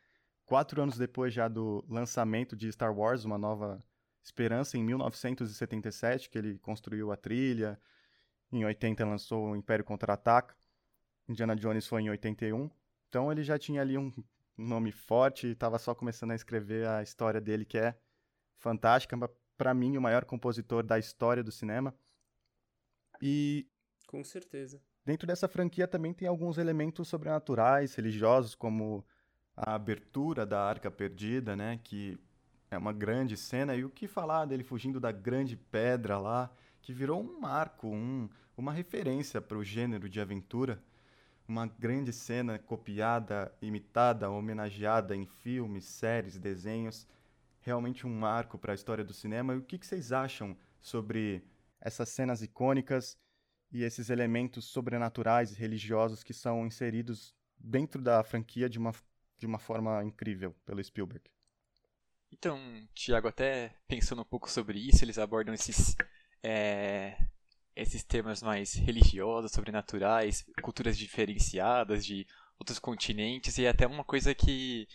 Quatro 0.47 0.81
anos 0.81 0.97
depois 0.97 1.35
já 1.35 1.49
do 1.49 1.85
lançamento 1.87 2.57
de 2.57 2.73
Star 2.73 2.97
Wars, 2.97 3.27
Uma 3.27 3.37
Nova 3.37 3.85
Esperança, 4.23 4.79
em 4.79 4.83
1977, 4.83 6.31
que 6.31 6.39
ele 6.39 6.59
construiu 6.59 7.13
a 7.13 7.17
trilha, 7.17 7.79
em 8.53 8.65
80 8.65 9.05
lançou 9.05 9.51
o 9.51 9.57
Império 9.57 9.85
Contra-Ataca, 9.85 10.57
Indiana 11.29 11.57
Jones 11.57 11.87
foi 11.87 12.03
em 12.03 12.11
81, 12.11 12.71
então 13.09 13.31
ele 13.33 13.43
já 13.43 13.59
tinha 13.59 13.81
ali 13.81 13.99
um 13.99 14.13
nome 14.57 14.93
forte 14.93 15.49
e 15.49 15.53
estava 15.53 15.79
só 15.79 15.95
começando 15.95 16.31
a 16.31 16.35
escrever 16.35 16.87
a 16.87 17.03
história 17.03 17.41
dele, 17.41 17.65
que 17.65 17.79
é 17.79 17.99
fantástica, 18.59 19.17
para 19.57 19.75
mim, 19.75 19.97
o 19.97 20.03
maior 20.03 20.25
compositor 20.25 20.83
da 20.83 20.99
história 20.99 21.43
do 21.43 21.51
cinema. 21.51 21.95
E. 23.21 23.67
Com 24.07 24.23
certeza. 24.23 24.81
Dentro 25.05 25.27
dessa 25.27 25.49
franquia 25.49 25.87
também 25.87 26.13
tem 26.13 26.29
alguns 26.29 26.59
elementos 26.59 27.09
sobrenaturais, 27.09 27.95
religiosos, 27.95 28.55
como 28.55 29.05
a 29.57 29.75
abertura 29.75 30.45
da 30.45 30.63
Arca 30.63 30.91
Perdida, 30.91 31.57
né? 31.57 31.81
Que 31.83 32.19
é 32.71 32.77
uma 32.77 32.93
grande 32.93 33.37
cena. 33.37 33.75
E 33.75 33.85
o 33.85 33.91
que 33.91 34.07
falar 34.07 34.45
dele 34.45 34.65
fugindo 34.65 35.01
da 35.01 35.13
grande 35.13 35.57
pedra 35.57 36.19
lá, 36.19 36.51
que 36.87 36.93
virou 36.93 37.21
um 37.21 37.41
marco, 37.41 37.89
um, 37.89 38.29
uma 38.57 38.73
referência 38.73 39.41
para 39.41 39.59
o 39.59 39.65
gênero 39.65 40.09
de 40.09 40.21
aventura. 40.21 40.81
Uma 41.49 41.67
grande 41.67 42.13
cena 42.13 42.61
copiada, 42.61 43.53
imitada, 43.61 44.31
homenageada 44.31 45.17
em 45.17 45.27
filmes, 45.27 45.85
séries, 45.85 46.39
desenhos 46.39 47.05
realmente 47.61 48.07
um 48.07 48.17
marco 48.17 48.57
para 48.57 48.71
a 48.71 48.75
história 48.75 49.03
do 49.03 49.13
cinema. 49.13 49.53
E 49.53 49.57
o 49.57 49.63
que, 49.63 49.77
que 49.79 49.85
vocês 49.85 50.13
acham 50.13 50.57
sobre 50.81 51.43
essas 51.81 52.09
cenas 52.09 52.41
icônicas 52.41 53.19
e 53.73 53.83
esses 53.83 54.09
elementos 54.09 54.67
sobrenaturais 54.67 55.51
e 55.51 55.57
religiosos 55.57 56.23
que 56.23 56.33
são 56.33 56.65
inseridos 56.65 57.35
dentro 57.59 58.01
da 58.01 58.23
franquia 58.23 58.71
de 58.71 58.79
uma, 58.79 58.95
de 59.37 59.45
uma 59.45 59.59
forma 59.59 60.05
incrível 60.05 60.55
pelo 60.65 60.83
Spielberg? 60.83 61.29
Então, 62.31 62.61
Tiago, 62.95 63.27
até 63.27 63.75
pensando 63.89 64.23
um 64.23 64.25
pouco 64.25 64.49
sobre 64.49 64.79
isso, 64.79 65.05
eles 65.05 65.19
abordam 65.19 65.53
esses, 65.53 65.97
é, 66.47 67.19
esses 67.75 68.05
temas 68.05 68.41
mais 68.41 68.75
religiosos, 68.75 69.51
sobrenaturais, 69.51 70.45
culturas 70.63 70.97
diferenciadas 70.97 72.07
de 72.07 72.25
outros 72.57 72.79
continentes, 72.79 73.59
e 73.59 73.67
até 73.67 73.85
uma 73.85 74.05
coisa 74.05 74.33
que 74.33 74.87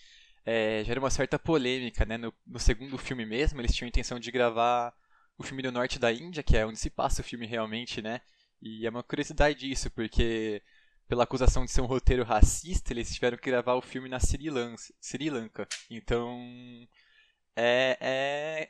é, 0.46 0.82
gera 0.86 1.00
uma 1.00 1.10
certa 1.10 1.38
polêmica, 1.38 2.06
né? 2.06 2.18
No, 2.18 2.34
no, 2.48 2.58
segundo 2.58 2.98
filme 2.98 3.26
mesmo, 3.26 3.60
eles 3.60 3.76
tinham 3.76 3.88
a 3.88 3.90
intenção 3.90 4.18
de 4.18 4.32
gravar 4.32 4.94
o 5.38 5.44
filme 5.44 5.62
do 5.62 5.74
norte 5.74 6.00
da 6.00 6.12
Índia, 6.12 6.42
que 6.42 6.56
é 6.56 6.66
onde 6.66 6.80
se 6.80 6.90
passa 6.90 7.22
o 7.22 7.24
filme 7.24 7.46
realmente, 7.46 8.02
né? 8.02 8.22
E 8.62 8.88
é 8.88 8.90
uma 8.90 9.04
curiosidade 9.04 9.70
isso, 9.70 9.92
porque 9.92 10.62
pela 11.10 11.26
acusação 11.26 11.66
de 11.66 11.72
ser 11.72 11.82
um 11.82 11.86
roteiro 11.86 12.24
racista, 12.24 12.94
eles 12.94 13.14
tiveram 13.14 13.38
que 13.38 13.50
gravar 13.50 13.76
o 13.76 13.82
filme 13.82 14.08
na 14.08 14.20
Sri 14.20 14.50
Lanka. 14.50 14.82
Sri 15.02 15.30
Lanka. 15.30 15.68
Então, 15.90 16.88
é, 17.56 17.98
é 18.00 18.70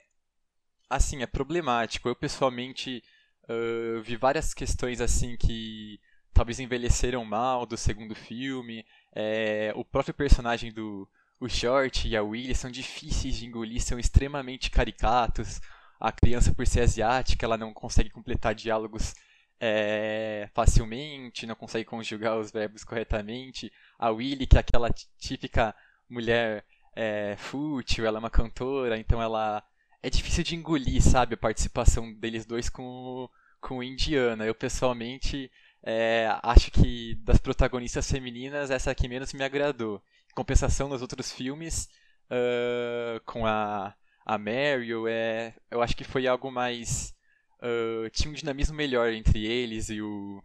assim, 0.92 1.24
é 1.24 1.28
problemático. 1.28 2.10
Eu 2.10 2.16
pessoalmente 2.16 3.04
uh, 3.50 4.02
vi 4.02 4.16
várias 4.16 4.54
questões 4.54 5.02
assim 5.02 5.38
que 5.38 6.00
talvez 6.34 6.60
envelheceram 6.60 7.24
mal 7.26 7.66
do 7.66 7.78
segundo 7.78 8.16
filme. 8.16 8.86
É, 9.14 9.72
o 9.76 9.84
próprio 9.84 10.14
personagem 10.14 10.72
do 10.72 11.08
o 11.40 11.50
Short 11.50 12.08
e 12.08 12.16
a 12.16 12.22
Willy 12.22 12.54
são 12.54 12.70
difíceis 12.70 13.36
de 13.38 13.48
engolir, 13.48 13.82
são 13.82 13.98
extremamente 13.98 14.70
caricatos. 14.70 15.60
A 16.00 16.12
criança, 16.12 16.54
por 16.54 16.68
ser 16.68 16.82
asiática, 16.82 17.46
ela 17.46 17.58
não 17.58 17.74
consegue 17.74 18.10
completar 18.10 18.54
diálogos 18.54 19.16
é, 19.60 20.50
facilmente, 20.54 21.48
não 21.48 21.56
consegue 21.56 21.86
conjugar 21.86 22.38
os 22.38 22.52
verbos 22.52 22.84
corretamente. 22.84 23.72
A 23.98 24.10
Willy, 24.10 24.48
que 24.48 24.58
é 24.58 24.60
aquela 24.60 24.90
típica 25.20 25.76
mulher 26.10 26.64
é, 26.96 27.36
fútil, 27.38 28.06
ela 28.06 28.18
é 28.18 28.20
uma 28.20 28.30
cantora, 28.30 28.98
então 28.98 29.22
ela 29.22 29.64
é 30.04 30.10
difícil 30.10 30.44
de 30.44 30.56
engolir, 30.56 31.02
sabe, 31.02 31.36
a 31.36 31.38
participação 31.38 32.14
deles 32.14 32.46
dois 32.46 32.70
com 32.70 33.30
com 33.60 33.84
Indiana. 33.84 34.46
Eu 34.46 34.56
pessoalmente 34.56 35.52
é, 35.84 36.28
acho 36.42 36.72
que 36.72 37.16
das 37.24 37.38
protagonistas 37.38 38.10
femininas 38.10 38.72
essa 38.72 38.90
aqui 38.92 39.08
menos 39.08 39.34
me 39.34 39.44
agradou 39.44 40.02
compensação 40.34 40.88
nos 40.88 41.02
outros 41.02 41.32
filmes, 41.32 41.90
uh, 42.30 43.20
com 43.26 43.46
a, 43.46 43.94
a 44.26 44.38
Meryl, 44.38 45.08
é, 45.08 45.54
eu 45.70 45.82
acho 45.82 45.96
que 45.96 46.04
foi 46.04 46.28
algo 46.28 46.52
mais. 46.52 47.14
Uh, 47.62 48.10
tinha 48.10 48.32
um 48.32 48.34
dinamismo 48.34 48.76
melhor 48.76 49.12
entre 49.12 49.46
eles 49.46 49.90
e 49.90 50.02
o, 50.02 50.44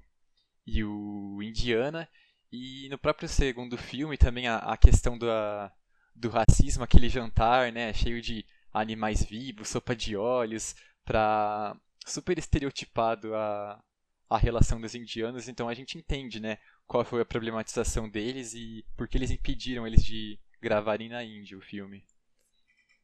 e 0.66 0.84
o 0.84 1.42
Indiana. 1.42 2.08
E 2.52 2.88
no 2.90 2.98
próprio 2.98 3.28
segundo 3.28 3.76
filme 3.76 4.16
também 4.16 4.46
a, 4.46 4.58
a 4.58 4.76
questão 4.76 5.16
do, 5.16 5.30
a, 5.30 5.72
do 6.14 6.28
racismo, 6.28 6.84
aquele 6.84 7.08
jantar, 7.08 7.72
né, 7.72 7.92
cheio 7.92 8.20
de 8.20 8.44
animais 8.80 9.25
vivos, 9.25 9.68
sopa 9.68 9.97
de 9.97 10.16
olhos, 10.16 10.75
para 11.04 11.76
super 12.06 12.38
estereotipado 12.38 13.35
a, 13.35 13.83
a 14.28 14.38
relação 14.38 14.80
dos 14.80 14.95
indianos, 14.95 15.49
então 15.49 15.68
a 15.68 15.75
gente 15.75 15.97
entende, 15.97 16.40
né, 16.40 16.59
qual 16.87 17.04
foi 17.04 17.21
a 17.23 17.25
problematização 17.25 18.09
deles 18.09 18.54
e 18.54 18.85
por 18.97 19.09
que 19.09 19.16
eles 19.16 19.30
impediram 19.30 19.87
eles 19.87 20.04
de 20.04 20.38
gravarem 20.61 21.09
na 21.09 21.25
Índia 21.25 21.56
o 21.56 21.61
filme. 21.61 22.04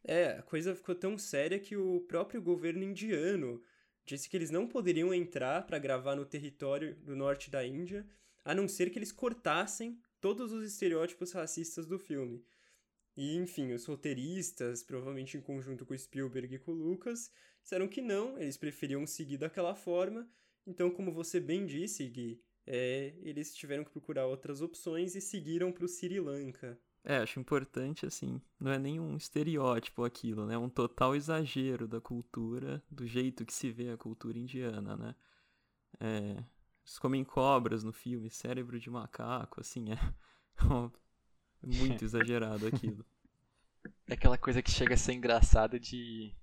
É, 0.05 0.33
a 0.39 0.43
coisa 0.43 0.75
ficou 0.75 0.95
tão 0.95 1.17
séria 1.17 1.59
que 1.59 1.77
o 1.77 2.01
próprio 2.03 2.43
governo 2.43 2.83
indiano 2.83 3.63
disse 4.05 4.29
que 4.29 4.37
eles 4.37 4.51
não 4.51 4.67
poderiam 4.67 5.15
entrar 5.15 5.65
para 5.67 5.79
gravar 5.79 6.17
no 6.17 6.27
território 6.27 6.97
do 6.97 7.15
norte 7.15 7.51
da 7.51 7.65
Índia, 7.65 8.05
a 8.45 8.55
não 8.55 8.67
ser 8.67 8.91
que 8.91 8.99
eles 8.99 9.13
cortassem 9.13 10.01
todos 10.21 10.53
os 10.53 10.65
estereótipos 10.65 11.33
racistas 11.33 11.87
do 11.87 11.99
filme. 11.99 12.45
E, 13.17 13.37
enfim, 13.37 13.73
os 13.73 13.85
roteiristas, 13.85 14.83
provavelmente 14.83 15.37
em 15.37 15.41
conjunto 15.41 15.85
com 15.85 15.97
Spielberg 15.97 16.55
e 16.55 16.59
com 16.59 16.73
Lucas, 16.73 17.31
disseram 17.63 17.87
que 17.87 18.01
não, 18.01 18.39
eles 18.39 18.57
preferiam 18.57 19.07
seguir 19.07 19.39
daquela 19.39 19.75
forma. 19.75 20.29
Então, 20.67 20.91
como 20.91 21.13
você 21.13 21.39
bem 21.39 21.67
disse, 21.67 22.07
Gui, 22.09 22.41
é, 22.67 23.15
eles 23.23 23.55
tiveram 23.55 23.85
que 23.85 23.91
procurar 23.91 24.27
outras 24.27 24.61
opções 24.61 25.15
e 25.15 25.21
seguiram 25.21 25.73
para 25.73 25.85
o 25.85 25.89
Sri 25.89 26.21
Lanka. 26.21 26.79
É, 27.05 27.17
acho 27.17 27.41
importante, 27.41 28.07
assim, 28.07 28.41
não 28.61 28.71
é 28.71 28.79
nenhum 28.79 29.17
estereótipo 29.17 30.05
aquilo, 30.05 30.47
né? 30.47 30.55
É 30.55 30.59
um 30.59 30.69
total 30.69 31.17
exagero 31.17 31.89
da 31.89 32.01
cultura, 32.01 32.81
do 32.89 33.07
jeito 33.07 33.45
que 33.45 33.53
se 33.53 33.73
vê 33.73 33.91
a 33.91 33.97
cultura 33.97 34.39
indiana, 34.39 34.97
né? 34.97 35.15
É, 35.99 36.45
eles 36.85 36.99
comem 37.01 37.25
cobras 37.25 37.83
no 37.83 37.93
filme, 37.93 38.31
cérebro 38.31 38.79
de 38.79 38.89
macaco, 38.89 39.61
assim, 39.61 39.91
é, 39.91 39.97
é 40.63 40.91
muito 41.63 42.05
exagerado 42.05 42.67
aquilo. 42.67 43.05
É 44.09 44.15
aquela 44.15 44.39
coisa 44.39 44.63
que 44.63 44.71
chega 44.71 44.95
a 44.95 44.97
ser 44.97 45.13
engraçada 45.13 45.79
de, 45.79 46.35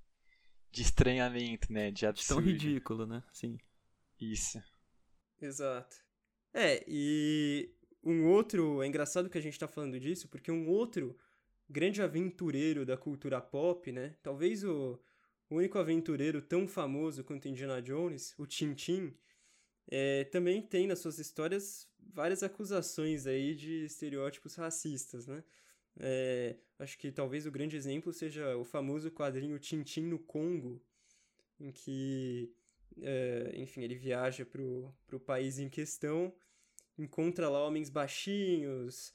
de 0.71 0.81
estranhamento, 0.81 1.71
né? 1.71 1.91
De 1.91 2.05
absurdo. 2.05 2.41
Tão 2.41 2.51
ridículo, 2.51 3.05
né? 3.05 3.23
Sim. 3.31 3.57
Isso. 4.19 4.61
Exato. 5.41 5.95
É, 6.53 6.83
e 6.87 7.71
um 8.03 8.27
outro. 8.27 8.81
É 8.81 8.87
engraçado 8.87 9.29
que 9.29 9.37
a 9.37 9.41
gente 9.41 9.53
está 9.53 9.67
falando 9.67 9.99
disso, 9.99 10.27
porque 10.27 10.51
um 10.51 10.67
outro 10.67 11.17
grande 11.69 12.01
aventureiro 12.01 12.85
da 12.85 12.97
cultura 12.97 13.39
pop, 13.39 13.91
né? 13.91 14.15
Talvez 14.23 14.63
o, 14.63 14.99
o 15.49 15.55
único 15.55 15.77
aventureiro 15.77 16.41
tão 16.41 16.67
famoso 16.67 17.23
quanto 17.23 17.47
Indiana 17.47 17.81
Jones, 17.81 18.33
o 18.37 18.45
Tintin, 18.45 19.15
é, 19.89 20.23
também 20.25 20.61
tem 20.61 20.87
nas 20.87 20.99
suas 20.99 21.19
histórias 21.19 21.87
várias 22.13 22.43
acusações 22.43 23.27
aí 23.27 23.55
de 23.55 23.85
estereótipos 23.85 24.55
racistas, 24.55 25.27
né? 25.27 25.43
É, 25.97 26.55
acho 26.77 26.97
que 26.97 27.11
talvez 27.11 27.45
o 27.45 27.51
grande 27.51 27.75
exemplo 27.75 28.13
seja 28.13 28.55
o 28.55 28.63
famoso 28.63 29.11
quadrinho 29.11 29.59
Tintin 29.59 30.03
no 30.03 30.19
Congo, 30.19 30.81
em 31.59 31.71
que, 31.71 32.53
é, 33.01 33.51
enfim, 33.55 33.81
ele 33.81 33.95
viaja 33.95 34.45
para 34.45 34.61
o 34.61 35.19
país 35.19 35.59
em 35.59 35.67
questão 35.67 36.33
encontra 36.99 37.49
lá 37.49 37.65
homens 37.65 37.89
baixinhos, 37.89 39.13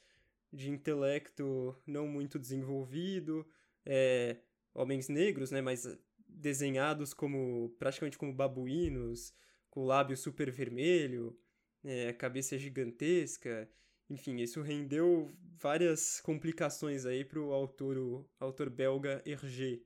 de 0.53 0.71
intelecto 0.71 1.77
não 1.87 2.07
muito 2.07 2.39
desenvolvido, 2.39 3.47
é, 3.85 4.39
homens 4.73 5.09
negros, 5.09 5.51
né, 5.51 5.61
mas 5.61 5.87
desenhados 6.27 7.13
como 7.13 7.75
praticamente 7.79 8.17
como 8.17 8.33
babuínos, 8.33 9.35
com 9.75 9.81
o 9.81 9.85
lábio 9.85 10.17
super 10.17 10.51
vermelho, 10.53 11.37
é, 11.83 12.13
cabeça 12.13 12.57
gigantesca. 12.57 13.69
Enfim, 14.09 14.37
isso 14.37 14.63
rendeu 14.63 15.37
várias 15.61 16.21
complicações 16.21 17.05
aí 17.05 17.25
para 17.25 17.41
o 17.41 17.53
autor, 17.53 17.99
o 17.99 18.31
autor 18.39 18.71
belga 18.71 19.21
Hergé, 19.27 19.81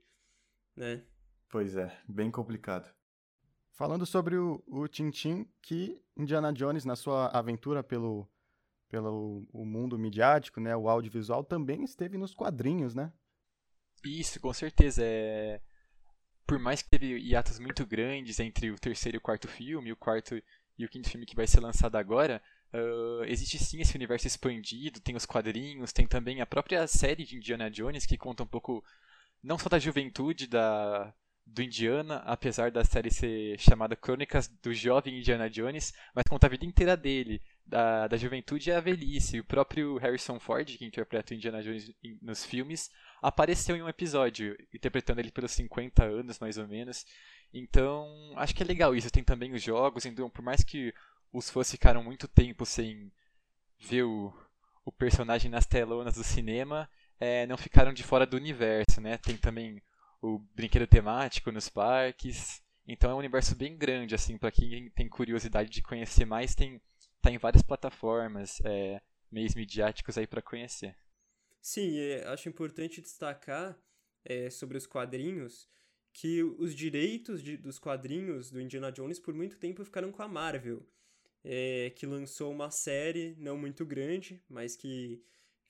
né? 0.76 1.04
Pois 1.48 1.74
é, 1.74 1.98
bem 2.06 2.30
complicado. 2.30 2.92
Falando 3.70 4.04
sobre 4.04 4.36
o, 4.36 4.62
o 4.66 4.86
Tintin, 4.86 5.48
que 5.62 6.02
Indiana 6.16 6.52
Jones, 6.52 6.84
na 6.84 6.96
sua 6.96 7.28
aventura 7.28 7.82
pelo, 7.82 8.28
pelo 8.88 9.46
o 9.52 9.64
mundo 9.64 9.98
midiático, 9.98 10.60
né, 10.60 10.76
o 10.76 10.88
audiovisual, 10.88 11.42
também 11.44 11.84
esteve 11.84 12.18
nos 12.18 12.34
quadrinhos, 12.34 12.94
né? 12.94 13.12
Isso, 14.04 14.40
com 14.40 14.52
certeza. 14.52 15.02
É... 15.02 15.60
Por 16.48 16.58
mais 16.58 16.80
que 16.80 16.88
teve 16.88 17.18
hiatos 17.18 17.58
muito 17.58 17.84
grandes 17.84 18.40
entre 18.40 18.70
o 18.70 18.78
terceiro 18.78 19.16
e 19.16 19.18
o 19.18 19.20
quarto 19.20 19.46
filme, 19.46 19.92
o 19.92 19.96
quarto 19.96 20.42
e 20.78 20.84
o 20.86 20.88
quinto 20.88 21.10
filme 21.10 21.26
que 21.26 21.36
vai 21.36 21.46
ser 21.46 21.60
lançado 21.60 21.96
agora, 21.96 22.42
uh, 22.72 23.24
existe 23.24 23.58
sim 23.58 23.82
esse 23.82 23.94
universo 23.94 24.26
expandido, 24.26 24.98
tem 24.98 25.14
os 25.14 25.26
quadrinhos, 25.26 25.92
tem 25.92 26.06
também 26.06 26.40
a 26.40 26.46
própria 26.46 26.86
série 26.86 27.26
de 27.26 27.36
Indiana 27.36 27.70
Jones, 27.70 28.06
que 28.06 28.16
conta 28.16 28.44
um 28.44 28.46
pouco 28.46 28.82
não 29.42 29.58
só 29.58 29.68
da 29.68 29.78
juventude 29.78 30.46
da, 30.46 31.12
do 31.44 31.62
Indiana, 31.62 32.22
apesar 32.24 32.70
da 32.70 32.82
série 32.82 33.10
ser 33.10 33.60
chamada 33.60 33.94
Crônicas 33.94 34.48
do 34.48 34.72
Jovem 34.72 35.18
Indiana 35.18 35.50
Jones, 35.50 35.92
mas 36.14 36.24
conta 36.30 36.46
a 36.46 36.50
vida 36.50 36.64
inteira 36.64 36.96
dele, 36.96 37.42
da, 37.68 38.08
da 38.08 38.16
juventude 38.16 38.72
à 38.72 38.80
velhice. 38.80 39.38
O 39.38 39.44
próprio 39.44 39.98
Harrison 39.98 40.40
Ford, 40.40 40.66
que 40.66 40.84
interpreta 40.84 41.32
o 41.32 41.36
Indiana 41.36 41.62
Jones 41.62 41.92
nos 42.22 42.44
filmes, 42.44 42.90
apareceu 43.22 43.76
em 43.76 43.82
um 43.82 43.88
episódio, 43.88 44.56
interpretando 44.72 45.20
ele 45.20 45.30
pelos 45.30 45.52
50 45.52 46.02
anos, 46.04 46.38
mais 46.38 46.56
ou 46.56 46.66
menos. 46.66 47.04
Então, 47.52 48.32
acho 48.36 48.54
que 48.54 48.62
é 48.62 48.66
legal 48.66 48.96
isso. 48.96 49.10
Tem 49.10 49.22
também 49.22 49.52
os 49.52 49.62
jogos, 49.62 50.06
então, 50.06 50.30
por 50.30 50.42
mais 50.42 50.64
que 50.64 50.94
os 51.32 51.50
fãs 51.50 51.70
ficaram 51.70 52.02
muito 52.02 52.26
tempo 52.26 52.64
sem 52.64 53.12
ver 53.78 54.04
o, 54.04 54.32
o 54.84 54.90
personagem 54.90 55.50
nas 55.50 55.66
telonas 55.66 56.14
do 56.14 56.24
cinema, 56.24 56.88
é, 57.20 57.46
não 57.46 57.56
ficaram 57.56 57.92
de 57.92 58.02
fora 58.02 58.26
do 58.26 58.36
universo, 58.36 59.00
né? 59.00 59.18
Tem 59.18 59.36
também 59.36 59.82
o 60.22 60.38
brinquedo 60.54 60.86
temático 60.86 61.52
nos 61.52 61.68
parques. 61.68 62.62
Então 62.86 63.10
é 63.10 63.14
um 63.14 63.18
universo 63.18 63.54
bem 63.54 63.76
grande, 63.76 64.14
assim, 64.14 64.38
para 64.38 64.50
quem 64.50 64.88
tem 64.90 65.06
curiosidade 65.08 65.68
de 65.68 65.82
conhecer 65.82 66.24
mais, 66.24 66.54
tem 66.54 66.80
tá 67.20 67.30
em 67.30 67.38
várias 67.38 67.62
plataformas, 67.62 68.60
é, 68.64 69.00
meios 69.30 69.54
midiáticos 69.54 70.16
aí 70.16 70.26
para 70.26 70.42
conhecer. 70.42 70.96
Sim, 71.60 71.98
é, 71.98 72.26
acho 72.26 72.48
importante 72.48 73.00
destacar 73.00 73.78
é, 74.24 74.50
sobre 74.50 74.78
os 74.78 74.86
quadrinhos 74.86 75.68
que 76.12 76.42
os 76.42 76.74
direitos 76.74 77.42
de, 77.42 77.56
dos 77.56 77.78
quadrinhos 77.78 78.50
do 78.50 78.60
Indiana 78.60 78.90
Jones 78.90 79.18
por 79.18 79.34
muito 79.34 79.56
tempo 79.58 79.84
ficaram 79.84 80.10
com 80.10 80.22
a 80.22 80.28
Marvel, 80.28 80.84
é, 81.44 81.92
que 81.94 82.06
lançou 82.06 82.50
uma 82.50 82.70
série 82.70 83.36
não 83.38 83.56
muito 83.56 83.84
grande, 83.86 84.42
mas 84.48 84.74
que 84.74 85.22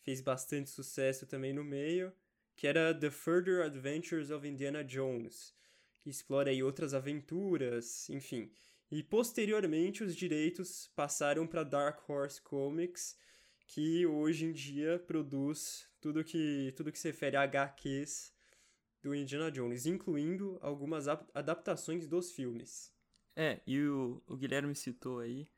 fez 0.03 0.21
bastante 0.21 0.71
sucesso 0.71 1.27
também 1.27 1.53
no 1.53 1.63
meio, 1.63 2.13
que 2.57 2.67
era 2.67 2.95
The 2.95 3.11
Further 3.11 3.63
Adventures 3.63 4.31
of 4.31 4.49
Indiana 4.49 4.83
Jones, 4.83 5.55
que 6.01 6.09
explora 6.09 6.51
aí 6.51 6.63
outras 6.63 6.95
aventuras, 6.95 8.09
enfim. 8.09 8.51
E 8.91 9.03
posteriormente 9.03 10.03
os 10.03 10.17
direitos 10.17 10.91
passaram 10.97 11.47
para 11.47 11.63
Dark 11.63 12.09
Horse 12.09 12.41
Comics, 12.41 13.17
que 13.67 14.07
hoje 14.07 14.47
em 14.47 14.53
dia 14.53 14.99
produz 15.07 15.87
tudo 16.01 16.25
que 16.25 16.73
tudo 16.77 16.91
que 16.91 16.99
se 16.99 17.09
refere 17.09 17.37
a 17.37 17.43
HQs 17.43 18.33
do 19.03 19.15
Indiana 19.15 19.51
Jones, 19.51 19.87
incluindo 19.87 20.59
algumas 20.63 21.07
adaptações 21.07 22.07
dos 22.07 22.33
filmes. 22.33 22.93
É, 23.37 23.61
e 23.67 23.81
o, 23.83 24.23
o 24.27 24.37
Guilherme 24.37 24.75
citou 24.75 25.21
aí, 25.21 25.49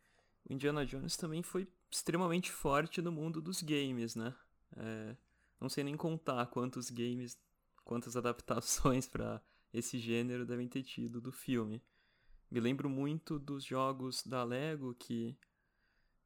o 0.48 0.52
Indiana 0.52 0.84
Jones 0.84 1.16
também 1.16 1.42
foi 1.42 1.68
extremamente 1.90 2.50
forte 2.50 3.00
no 3.00 3.10
mundo 3.10 3.40
dos 3.40 3.62
games, 3.62 4.14
né? 4.14 4.34
É, 4.76 5.16
não 5.60 5.68
sei 5.68 5.84
nem 5.84 5.96
contar 5.96 6.46
quantos 6.46 6.90
games, 6.90 7.38
quantas 7.84 8.16
adaptações 8.16 9.08
para 9.08 9.42
esse 9.72 9.98
gênero 9.98 10.44
devem 10.44 10.68
ter 10.68 10.82
tido 10.82 11.20
do 11.20 11.32
filme. 11.32 11.82
Me 12.50 12.58
lembro 12.58 12.90
muito 12.90 13.38
dos 13.38 13.64
jogos 13.64 14.24
da 14.24 14.42
Lego 14.42 14.94
que 14.94 15.38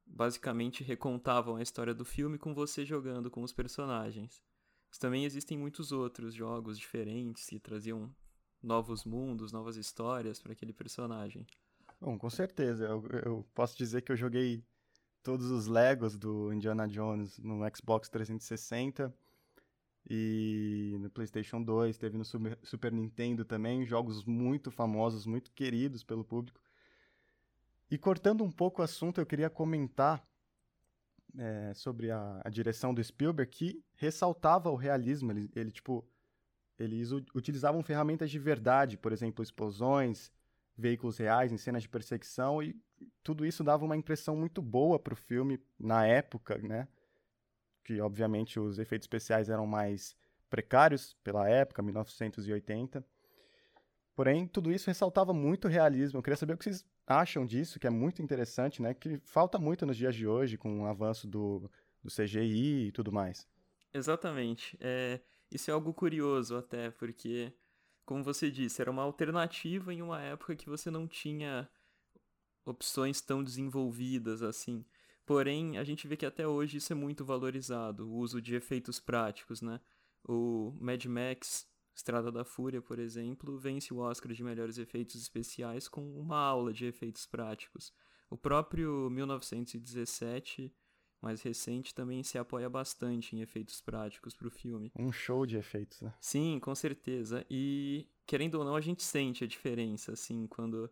basicamente 0.06 0.82
recontavam 0.82 1.56
a 1.56 1.62
história 1.62 1.94
do 1.94 2.04
filme 2.04 2.38
com 2.38 2.54
você 2.54 2.84
jogando 2.84 3.30
com 3.30 3.42
os 3.42 3.52
personagens. 3.52 4.42
Mas 4.88 4.98
também 4.98 5.24
existem 5.24 5.58
muitos 5.58 5.92
outros 5.92 6.34
jogos 6.34 6.78
diferentes 6.78 7.46
que 7.46 7.58
traziam 7.58 8.14
novos 8.62 9.04
mundos, 9.04 9.52
novas 9.52 9.76
histórias 9.76 10.40
para 10.40 10.52
aquele 10.52 10.72
personagem. 10.72 11.46
Bom, 12.00 12.18
com 12.18 12.30
certeza. 12.30 12.87
Eu, 12.87 13.04
eu, 13.24 13.46
posso 13.54 13.76
dizer 13.76 14.02
que 14.02 14.10
eu 14.10 14.16
joguei 14.16 14.64
todos 15.22 15.50
os 15.50 15.66
Legos 15.66 16.16
do 16.16 16.52
Indiana 16.52 16.88
Jones 16.88 17.38
no 17.38 17.60
Xbox 17.74 18.08
360 18.08 19.14
e 20.08 20.96
no 21.00 21.08
PlayStation 21.08 21.62
2, 21.62 21.96
teve 21.96 22.18
no 22.18 22.24
Super 22.24 22.92
Nintendo 22.92 23.44
também, 23.44 23.86
jogos 23.86 24.24
muito 24.24 24.70
famosos, 24.70 25.24
muito 25.24 25.50
queridos 25.52 26.04
pelo 26.04 26.24
público. 26.24 26.60
E 27.90 27.96
cortando 27.96 28.44
um 28.44 28.50
pouco 28.50 28.80
o 28.80 28.84
assunto, 28.84 29.20
eu 29.20 29.26
queria 29.26 29.48
comentar 29.48 30.26
é, 31.38 31.72
sobre 31.74 32.10
a, 32.10 32.40
a, 32.44 32.50
direção 32.50 32.92
do 32.92 33.02
Spielberg, 33.02 33.50
que 33.50 33.82
ressaltava 33.94 34.70
o 34.70 34.76
realismo. 34.76 35.32
Ele, 35.32 35.50
ele, 35.54 35.70
tipo, 35.70 36.06
eles 36.78 37.10
utilizavam 37.34 37.82
ferramentas 37.82 38.30
de 38.30 38.38
verdade, 38.38 38.98
por 38.98 39.12
exemplo, 39.12 39.42
explosões, 39.42 40.30
veículos 40.76 41.18
reais 41.18 41.52
em 41.52 41.56
cenas 41.56 41.82
de 41.82 41.88
perseguição, 41.88 42.62
e 42.62 42.76
tudo 43.22 43.46
isso 43.46 43.64
dava 43.64 43.84
uma 43.84 43.96
impressão 43.96 44.36
muito 44.36 44.60
boa 44.60 44.98
para 44.98 45.14
o 45.14 45.16
filme 45.16 45.60
na 45.78 46.06
época, 46.06 46.58
né? 46.58 46.88
Que 47.84 48.00
obviamente 48.00 48.58
os 48.58 48.78
efeitos 48.78 49.04
especiais 49.04 49.48
eram 49.48 49.66
mais 49.66 50.16
precários 50.48 51.16
pela 51.22 51.48
época, 51.48 51.82
1980. 51.82 53.04
Porém, 54.14 54.46
tudo 54.46 54.72
isso 54.72 54.86
ressaltava 54.86 55.32
muito 55.32 55.68
realismo. 55.68 56.18
Eu 56.18 56.22
queria 56.22 56.36
saber 56.36 56.54
o 56.54 56.56
que 56.56 56.64
vocês 56.64 56.84
acham 57.06 57.44
disso, 57.44 57.78
que 57.78 57.86
é 57.86 57.90
muito 57.90 58.22
interessante, 58.22 58.80
né? 58.80 58.94
Que 58.94 59.20
falta 59.24 59.58
muito 59.58 59.84
nos 59.84 59.96
dias 59.96 60.14
de 60.14 60.26
hoje, 60.26 60.56
com 60.56 60.82
o 60.82 60.86
avanço 60.86 61.26
do, 61.26 61.70
do 62.02 62.10
CGI 62.10 62.88
e 62.88 62.92
tudo 62.92 63.10
mais. 63.12 63.46
Exatamente. 63.92 64.78
É, 64.80 65.20
isso 65.50 65.70
é 65.70 65.74
algo 65.74 65.92
curioso 65.92 66.56
até, 66.56 66.90
porque, 66.90 67.52
como 68.04 68.22
você 68.22 68.50
disse, 68.50 68.80
era 68.80 68.90
uma 68.90 69.02
alternativa 69.02 69.92
em 69.92 70.00
uma 70.02 70.20
época 70.22 70.56
que 70.56 70.68
você 70.68 70.90
não 70.90 71.08
tinha 71.08 71.68
opções 72.64 73.20
tão 73.20 73.42
desenvolvidas 73.42 74.42
assim. 74.42 74.84
Porém, 75.26 75.78
a 75.78 75.84
gente 75.84 76.06
vê 76.06 76.16
que 76.16 76.26
até 76.26 76.46
hoje 76.46 76.78
isso 76.78 76.92
é 76.92 76.96
muito 76.96 77.24
valorizado, 77.24 78.06
o 78.06 78.16
uso 78.16 78.42
de 78.42 78.54
efeitos 78.54 79.00
práticos, 79.00 79.62
né? 79.62 79.80
O 80.22 80.76
Mad 80.80 81.04
Max 81.06 81.66
Estrada 81.94 82.32
da 82.32 82.44
Fúria, 82.44 82.82
por 82.82 82.98
exemplo, 82.98 83.56
vence 83.56 83.94
o 83.94 83.98
Oscar 83.98 84.32
de 84.32 84.42
melhores 84.42 84.78
efeitos 84.78 85.14
especiais 85.14 85.87
com 85.87 86.18
uma 86.18 86.38
aula 86.38 86.72
de 86.72 86.87
efeitos 86.87 87.24
práticos. 87.24 87.92
O 88.28 88.37
próprio 88.37 89.08
1917, 89.10 90.74
mais 91.22 91.40
recente, 91.42 91.94
também 91.94 92.24
se 92.24 92.37
apoia 92.37 92.68
bastante 92.68 93.37
em 93.37 93.42
efeitos 93.42 93.80
práticos 93.80 94.34
para 94.34 94.48
o 94.48 94.50
filme. 94.50 94.90
Um 94.96 95.12
show 95.12 95.46
de 95.46 95.56
efeitos, 95.56 96.00
né? 96.00 96.12
Sim, 96.20 96.58
com 96.60 96.74
certeza. 96.74 97.46
E, 97.48 98.08
querendo 98.26 98.56
ou 98.56 98.64
não, 98.64 98.74
a 98.74 98.80
gente 98.80 99.04
sente 99.04 99.44
a 99.44 99.46
diferença, 99.46 100.12
assim, 100.12 100.48
quando 100.48 100.90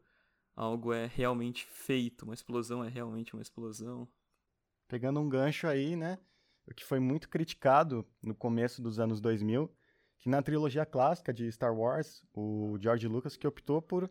algo 0.54 0.92
é 0.92 1.06
realmente 1.06 1.66
feito, 1.66 2.22
uma 2.24 2.34
explosão 2.34 2.84
é 2.84 2.88
realmente 2.88 3.34
uma 3.34 3.42
explosão. 3.42 4.08
Pegando 4.92 5.20
um 5.20 5.26
gancho 5.26 5.66
aí, 5.66 5.96
né? 5.96 6.18
O 6.66 6.74
que 6.74 6.84
foi 6.84 7.00
muito 7.00 7.26
criticado 7.26 8.06
no 8.22 8.34
começo 8.34 8.82
dos 8.82 9.00
anos 9.00 9.22
2000 9.22 9.74
que 10.18 10.28
na 10.28 10.42
trilogia 10.42 10.84
clássica 10.84 11.32
de 11.32 11.50
Star 11.50 11.74
Wars, 11.74 12.22
o 12.34 12.76
George 12.78 13.08
Lucas 13.08 13.34
que 13.34 13.46
optou 13.46 13.80
por 13.80 14.10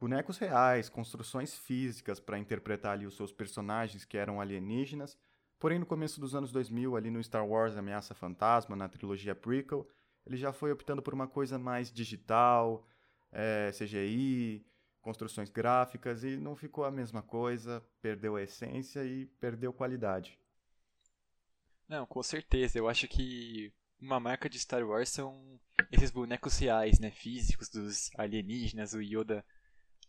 bonecos 0.00 0.36
reais, 0.36 0.88
construções 0.88 1.54
físicas 1.54 2.18
para 2.18 2.40
interpretar 2.40 2.94
ali 2.94 3.06
os 3.06 3.16
seus 3.16 3.32
personagens 3.32 4.04
que 4.04 4.18
eram 4.18 4.40
alienígenas. 4.40 5.16
Porém, 5.60 5.78
no 5.78 5.86
começo 5.86 6.20
dos 6.20 6.34
anos 6.34 6.50
2000, 6.50 6.96
ali 6.96 7.08
no 7.08 7.22
Star 7.22 7.46
Wars 7.46 7.76
Ameaça 7.76 8.12
Fantasma, 8.12 8.74
na 8.74 8.88
trilogia 8.88 9.32
prequel, 9.32 9.88
ele 10.26 10.36
já 10.36 10.52
foi 10.52 10.72
optando 10.72 11.02
por 11.02 11.14
uma 11.14 11.28
coisa 11.28 11.56
mais 11.56 11.88
digital, 11.92 12.84
é, 13.30 13.70
CGI, 13.70 14.66
construções 15.06 15.48
gráficas, 15.48 16.24
e 16.24 16.36
não 16.36 16.56
ficou 16.56 16.84
a 16.84 16.90
mesma 16.90 17.22
coisa, 17.22 17.80
perdeu 18.02 18.34
a 18.34 18.42
essência 18.42 19.04
e 19.04 19.26
perdeu 19.38 19.72
qualidade. 19.72 20.36
Não, 21.88 22.04
com 22.04 22.20
certeza. 22.24 22.76
Eu 22.76 22.88
acho 22.88 23.06
que 23.06 23.72
uma 24.00 24.18
marca 24.18 24.50
de 24.50 24.58
Star 24.58 24.84
Wars 24.84 25.08
são 25.08 25.60
esses 25.92 26.10
bonecos 26.10 26.58
reais, 26.58 26.98
né, 26.98 27.12
físicos 27.12 27.68
dos 27.68 28.10
alienígenas, 28.18 28.94
o 28.94 29.00
Yoda 29.00 29.44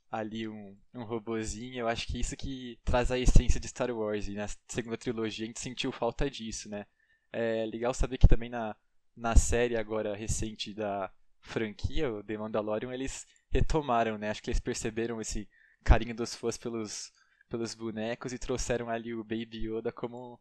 ali 0.09 0.47
um, 0.47 0.75
um 0.95 1.03
robozinho, 1.03 1.77
eu 1.77 1.87
acho 1.87 2.07
que 2.07 2.19
isso 2.19 2.35
que 2.35 2.79
traz 2.83 3.11
a 3.11 3.19
essência 3.19 3.59
de 3.59 3.67
Star 3.67 3.91
Wars, 3.91 4.27
e 4.27 4.33
na 4.33 4.47
segunda 4.67 4.97
trilogia 4.97 5.45
a 5.45 5.47
gente 5.47 5.59
sentiu 5.59 5.91
falta 5.91 6.27
disso, 6.27 6.67
né. 6.69 6.87
É 7.31 7.67
legal 7.67 7.93
saber 7.93 8.17
que 8.17 8.27
também 8.27 8.49
na, 8.49 8.75
na 9.15 9.35
série 9.35 9.77
agora 9.77 10.15
recente 10.15 10.73
da 10.73 11.11
franquia, 11.39 12.11
o 12.11 12.23
The 12.23 12.37
Mandalorian, 12.37 12.91
eles 12.93 13.27
retomaram, 13.49 14.17
né, 14.17 14.29
acho 14.29 14.43
que 14.43 14.49
eles 14.49 14.59
perceberam 14.59 15.21
esse 15.21 15.47
carinho 15.83 16.15
dos 16.15 16.35
fãs 16.35 16.57
pelos, 16.57 17.13
pelos 17.49 17.73
bonecos 17.73 18.33
e 18.33 18.39
trouxeram 18.39 18.89
ali 18.89 19.13
o 19.13 19.23
Baby 19.23 19.67
Yoda 19.67 19.91
como 19.91 20.39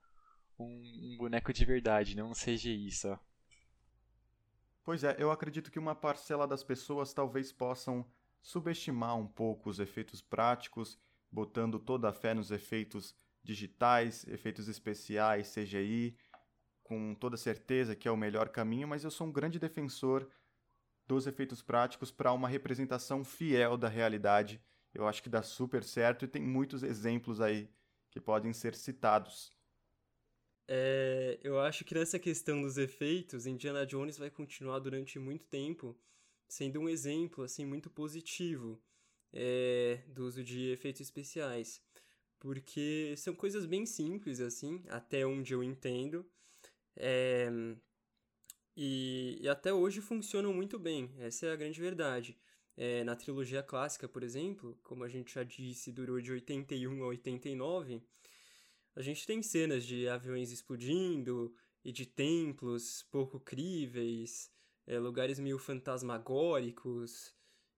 um, 0.59 0.65
um 0.65 1.17
boneco 1.17 1.53
de 1.53 1.65
verdade, 1.65 2.17
não 2.17 2.31
um 2.31 2.35
CGI 2.35 2.91
só. 2.91 3.19
Pois 4.83 5.03
é, 5.03 5.17
eu 5.19 5.31
acredito 5.31 5.71
que 5.71 5.79
uma 5.79 5.95
parcela 5.95 6.47
das 6.47 6.63
pessoas 6.63 7.13
talvez 7.13 7.53
possam 7.53 8.07
subestimar 8.41 9.17
um 9.17 9.27
pouco 9.27 9.69
os 9.69 9.81
efeitos 9.81 10.23
práticos, 10.23 10.99
botando 11.31 11.79
toda 11.79 12.09
a 12.09 12.13
fé 12.13 12.33
nos 12.33 12.53
efeitos 12.53 13.15
digitais, 13.43 14.27
efeitos 14.29 14.69
especiais, 14.69 15.53
CGI, 15.53 16.17
com 16.85 17.15
toda 17.17 17.37
certeza 17.37 17.97
que 17.97 18.07
é 18.07 18.11
o 18.11 18.17
melhor 18.17 18.49
caminho, 18.49 18.87
mas 18.87 19.03
eu 19.03 19.11
sou 19.11 19.27
um 19.27 19.33
grande 19.33 19.59
defensor 19.59 20.29
dos 21.07 21.27
efeitos 21.27 21.63
práticos 21.63 22.11
para 22.11 22.33
uma 22.33 22.49
representação 22.49 23.25
fiel 23.25 23.77
da 23.77 23.89
realidade. 23.89 24.61
Eu 24.93 25.07
acho 25.07 25.23
que 25.23 25.29
dá 25.29 25.43
super 25.43 25.85
certo 25.85 26.25
e 26.25 26.29
tem 26.29 26.43
muitos 26.43 26.83
exemplos 26.83 27.41
aí 27.41 27.71
que 28.11 28.21
podem 28.21 28.53
ser 28.53 28.75
citados. 28.75 29.55
É, 30.69 31.39
eu 31.43 31.61
acho 31.61 31.85
que 31.85 31.95
nessa 31.95 32.19
questão 32.19 32.63
dos 32.63 32.77
efeitos, 32.77 33.47
Indiana 33.47 33.87
Jones 33.87 34.19
vai 34.19 34.31
continuar 34.31 34.81
durante 34.81 35.19
muito 35.19 35.45
tempo 35.45 35.97
sendo 36.49 36.81
um 36.81 36.89
exemplo 36.89 37.45
assim 37.45 37.65
muito 37.65 37.91
positivo 37.91 38.81
é, 39.33 40.03
do 40.09 40.25
uso 40.25 40.43
de 40.43 40.71
efeitos 40.71 41.01
especiais, 41.03 41.83
porque 42.39 43.15
são 43.17 43.35
coisas 43.35 43.67
bem 43.67 43.85
simples 43.85 44.41
assim, 44.41 44.83
até 44.89 45.27
onde 45.27 45.53
eu 45.53 45.63
entendo, 45.63 46.27
é, 46.97 47.49
e, 48.77 49.39
e, 49.41 49.49
até 49.49 49.73
hoje 49.73 50.01
funcionam 50.01 50.53
muito 50.53 50.79
bem. 50.79 51.15
Essa 51.19 51.47
é 51.47 51.53
a 51.53 51.57
grande 51.57 51.81
verdade. 51.81 52.37
É, 52.77 53.03
na 53.05 53.17
trilogia 53.17 53.63
clássica, 53.63 54.09
por 54.09 54.23
exemplo, 54.23 54.79
como 54.83 55.03
a 55.03 55.09
gente 55.09 55.35
já 55.35 55.43
disse, 55.43 55.91
durou 55.91 56.21
de 56.21 56.31
81 56.33 57.03
a 57.03 57.07
89 57.07 58.03
a 58.97 59.03
gente 59.03 59.27
tem 59.27 59.43
cenas 59.43 59.85
de 59.85 60.09
aviões 60.09 60.51
explodindo 60.51 61.55
e 61.85 61.93
de 61.93 62.07
templos 62.07 63.03
pouco 63.11 63.39
críveis, 63.39 64.51
é, 64.87 64.99
lugares 64.99 65.39
meio 65.39 65.59
fantasmagóricos 65.59 67.35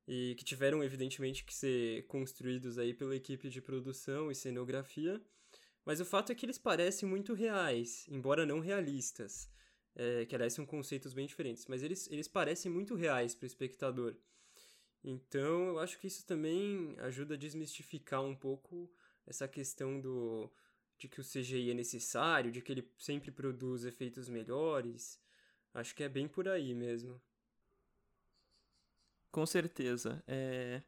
e 0.07 0.37
que 0.39 0.45
tiveram 0.45 0.83
evidentemente 0.83 1.45
que 1.45 1.53
ser 1.53 2.07
construídos 2.07 2.79
aí 2.79 2.95
pela 2.95 3.17
equipe 3.17 3.49
de 3.51 3.61
produção 3.61 4.31
e 4.31 4.35
cenografia. 4.35 5.21
Mas 5.85 6.01
o 6.01 6.05
fato 6.05 6.31
é 6.31 6.37
que 6.37 6.47
eles 6.47 6.57
parecem 6.57 7.09
muito 7.09 7.35
reais, 7.35 8.07
embora 8.09 8.47
não 8.47 8.61
realistas. 8.61 9.51
É, 10.01 10.25
que 10.27 10.35
aliás 10.35 10.53
são 10.53 10.65
conceitos 10.65 11.13
bem 11.13 11.27
diferentes, 11.27 11.67
mas 11.67 11.83
eles, 11.83 12.09
eles 12.09 12.29
parecem 12.29 12.71
muito 12.71 12.95
reais 12.95 13.35
para 13.35 13.45
o 13.45 13.47
espectador. 13.49 14.15
Então 15.03 15.69
eu 15.69 15.79
acho 15.81 15.99
que 15.99 16.07
isso 16.07 16.25
também 16.25 16.95
ajuda 17.01 17.35
a 17.35 17.37
desmistificar 17.37 18.23
um 18.23 18.35
pouco 18.35 18.89
essa 19.27 19.49
questão 19.49 20.01
do, 20.01 20.49
de 20.97 21.09
que 21.09 21.21
o 21.21 21.25
CGI 21.25 21.73
é 21.73 21.75
necessário, 21.75 22.53
de 22.53 22.63
que 22.63 22.71
ele 22.71 22.89
sempre 22.97 23.33
produz 23.33 23.85
efeitos 23.85 24.29
melhores. 24.29 25.21
Acho 25.75 25.95
que 25.95 26.05
é 26.05 26.09
bem 26.09 26.29
por 26.29 26.49
aí 26.49 26.75
mesmo. 26.75 27.21
Com 29.33 29.45
certeza. 29.47 30.23
É... 30.27 30.83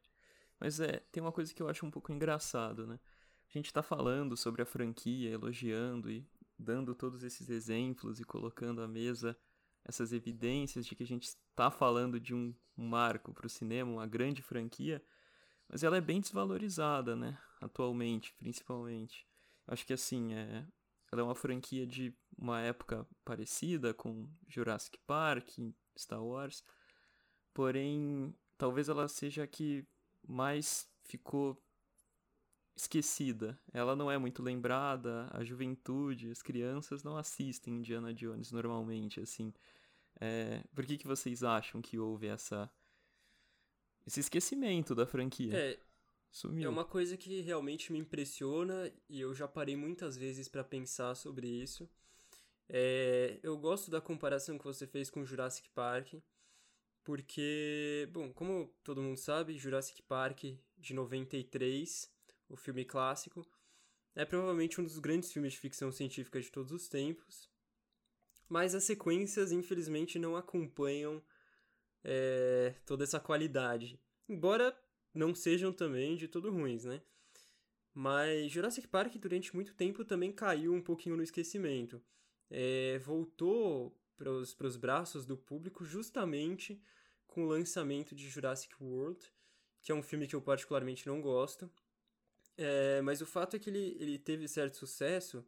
Mas 0.58 0.78
é, 0.78 1.00
tem 1.10 1.22
uma 1.22 1.32
coisa 1.32 1.52
que 1.54 1.62
eu 1.62 1.68
acho 1.68 1.86
um 1.86 1.90
pouco 1.90 2.12
engraçado, 2.12 2.86
né? 2.86 3.00
A 3.48 3.52
gente 3.52 3.72
tá 3.72 3.82
falando 3.82 4.36
sobre 4.36 4.62
a 4.62 4.66
franquia, 4.66 5.30
elogiando 5.30 6.10
e 6.10 6.24
dando 6.60 6.94
todos 6.94 7.22
esses 7.22 7.48
exemplos 7.48 8.20
e 8.20 8.24
colocando 8.24 8.82
à 8.82 8.88
mesa 8.88 9.36
essas 9.84 10.12
evidências 10.12 10.84
de 10.84 10.94
que 10.94 11.02
a 11.02 11.06
gente 11.06 11.24
está 11.24 11.70
falando 11.70 12.20
de 12.20 12.34
um 12.34 12.54
marco 12.76 13.32
para 13.32 13.46
o 13.46 13.50
cinema, 13.50 13.90
uma 13.90 14.06
grande 14.06 14.42
franquia, 14.42 15.02
mas 15.68 15.82
ela 15.82 15.96
é 15.96 16.00
bem 16.00 16.20
desvalorizada, 16.20 17.16
né? 17.16 17.38
Atualmente, 17.60 18.34
principalmente. 18.34 19.26
Acho 19.66 19.86
que 19.86 19.92
assim, 19.92 20.34
é, 20.34 20.66
ela 21.10 21.22
é 21.22 21.24
uma 21.24 21.34
franquia 21.34 21.86
de 21.86 22.14
uma 22.36 22.60
época 22.60 23.06
parecida 23.24 23.94
com 23.94 24.28
Jurassic 24.48 24.98
Park, 25.06 25.48
Star 25.96 26.22
Wars. 26.22 26.62
Porém, 27.54 28.34
talvez 28.58 28.88
ela 28.88 29.08
seja 29.08 29.44
a 29.44 29.46
que 29.46 29.86
mais 30.26 30.88
ficou 31.04 31.62
esquecida. 32.76 33.59
Ela 33.72 33.94
não 33.94 34.11
é 34.11 34.18
muito 34.18 34.42
lembrada, 34.42 35.28
a 35.33 35.44
juventude, 35.44 36.30
as 36.30 36.42
crianças 36.42 37.02
não 37.02 37.16
assistem 37.16 37.76
Indiana 37.76 38.12
Jones 38.14 38.52
normalmente, 38.52 39.20
assim. 39.20 39.52
É, 40.20 40.62
por 40.74 40.85
que, 40.85 40.98
que 40.98 41.06
vocês 41.06 41.42
acham 41.42 41.80
que 41.80 41.98
houve 41.98 42.26
essa 42.26 42.70
esse 44.06 44.20
esquecimento 44.20 44.94
da 44.94 45.06
franquia? 45.06 45.56
É, 45.56 45.78
Sumiu. 46.30 46.66
É 46.66 46.68
uma 46.68 46.85
coisa 46.85 47.16
que 47.16 47.40
realmente 47.40 47.92
me 47.92 47.98
impressiona 47.98 48.90
e 49.09 49.20
eu 49.20 49.35
já 49.35 49.48
parei 49.48 49.76
muitas 49.76 50.16
vezes 50.16 50.48
para 50.48 50.62
pensar 50.62 51.14
sobre 51.16 51.48
isso. 51.48 51.88
É, 52.68 53.40
eu 53.42 53.59
gosto 53.59 53.90
da 53.90 54.00
comparação 54.00 54.56
que 54.56 54.64
você 54.64 54.87
fez 54.87 55.11
com 55.11 55.24
Jurassic 55.24 55.68
Park, 55.70 56.14
porque, 57.02 58.09
bom, 58.12 58.33
como 58.33 58.72
todo 58.85 59.02
mundo 59.02 59.16
sabe, 59.16 59.59
Jurassic 59.59 60.02
Park 60.02 60.44
de 60.78 60.94
93, 60.94 62.09
o 62.50 62.56
filme 62.56 62.84
clássico, 62.84 63.46
é 64.14 64.24
provavelmente 64.24 64.80
um 64.80 64.84
dos 64.84 64.98
grandes 64.98 65.32
filmes 65.32 65.52
de 65.52 65.58
ficção 65.58 65.90
científica 65.90 66.40
de 66.40 66.50
todos 66.50 66.72
os 66.72 66.88
tempos, 66.88 67.48
mas 68.48 68.74
as 68.74 68.84
sequências, 68.84 69.52
infelizmente, 69.52 70.18
não 70.18 70.36
acompanham 70.36 71.22
é, 72.02 72.74
toda 72.84 73.04
essa 73.04 73.20
qualidade. 73.20 73.98
Embora 74.28 74.76
não 75.14 75.34
sejam 75.34 75.72
também 75.72 76.16
de 76.16 76.26
todo 76.26 76.50
ruins, 76.50 76.84
né? 76.84 77.00
Mas 77.94 78.50
Jurassic 78.50 78.86
Park 78.88 79.14
durante 79.16 79.54
muito 79.54 79.74
tempo 79.74 80.04
também 80.04 80.32
caiu 80.32 80.72
um 80.72 80.82
pouquinho 80.82 81.16
no 81.16 81.22
esquecimento. 81.22 82.02
É, 82.50 82.98
voltou 82.98 83.96
para 84.16 84.30
os 84.30 84.76
braços 84.76 85.24
do 85.24 85.36
público 85.36 85.84
justamente 85.84 86.82
com 87.26 87.44
o 87.44 87.48
lançamento 87.48 88.14
de 88.14 88.28
Jurassic 88.28 88.74
World, 88.82 89.32
que 89.82 89.92
é 89.92 89.94
um 89.94 90.02
filme 90.02 90.26
que 90.26 90.34
eu 90.34 90.42
particularmente 90.42 91.06
não 91.06 91.20
gosto. 91.20 91.70
É, 92.56 93.00
mas 93.02 93.20
o 93.20 93.26
fato 93.26 93.56
é 93.56 93.58
que 93.58 93.70
ele, 93.70 93.96
ele 93.98 94.18
teve 94.18 94.46
certo 94.46 94.76
sucesso 94.76 95.44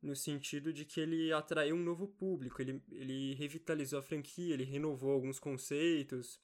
no 0.00 0.14
sentido 0.14 0.72
de 0.72 0.84
que 0.84 1.00
ele 1.00 1.32
atraiu 1.32 1.76
um 1.76 1.82
novo 1.82 2.06
público, 2.06 2.62
ele, 2.62 2.82
ele 2.90 3.34
revitalizou 3.34 3.98
a 3.98 4.02
franquia, 4.02 4.54
ele 4.54 4.64
renovou 4.64 5.12
alguns 5.12 5.38
conceitos, 5.38 6.40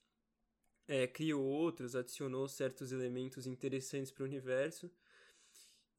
é, 0.87 1.07
criou 1.07 1.43
outros, 1.43 1.95
adicionou 1.95 2.47
certos 2.47 2.91
elementos 2.91 3.47
interessantes 3.47 4.11
para 4.11 4.23
o 4.23 4.27
universo. 4.27 4.91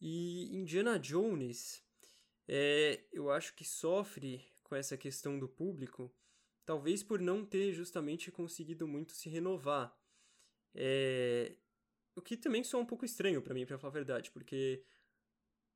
E 0.00 0.54
Indiana 0.54 0.98
Jones, 0.98 1.82
é, 2.46 3.00
eu 3.12 3.30
acho 3.30 3.54
que 3.54 3.64
sofre 3.64 4.44
com 4.62 4.74
essa 4.74 4.96
questão 4.96 5.38
do 5.38 5.48
público, 5.48 6.14
talvez 6.64 7.02
por 7.02 7.20
não 7.20 7.44
ter 7.44 7.72
justamente 7.72 8.30
conseguido 8.30 8.86
muito 8.86 9.12
se 9.12 9.28
renovar. 9.28 9.96
É, 10.74 11.56
o 12.16 12.22
que 12.22 12.36
também 12.36 12.64
soa 12.64 12.80
um 12.80 12.86
pouco 12.86 13.04
estranho 13.04 13.42
para 13.42 13.54
mim, 13.54 13.66
para 13.66 13.78
falar 13.78 13.90
a 13.90 13.94
verdade, 13.94 14.30
porque 14.30 14.82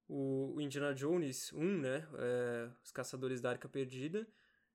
o, 0.09 0.59
Indiana 0.59 0.95
Jones 0.95 1.53
1, 1.53 1.79
né, 1.79 2.09
é, 2.19 2.71
Os 2.83 2.91
Caçadores 2.91 3.41
da 3.41 3.51
Arca 3.51 3.69
Perdida, 3.69 4.27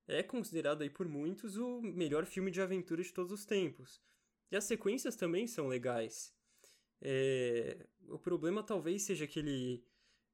é 0.08 0.22
considerado 0.22 0.84
aí 0.84 0.90
por 0.90 1.08
muitos 1.08 1.58
o 1.58 1.82
melhor 1.82 2.26
filme 2.26 2.52
de 2.52 2.62
aventura 2.62 3.02
de 3.02 3.12
todos 3.12 3.32
os 3.32 3.46
tempos. 3.46 4.00
E 4.52 4.56
as 4.56 4.64
sequências 4.64 5.16
também 5.16 5.48
são 5.48 5.68
legais. 5.68 6.32
É, 7.02 7.86
o 8.08 8.20
problema 8.20 8.62
talvez 8.64 9.02
seja 9.02 9.26
que 9.26 9.40
ele 9.40 9.84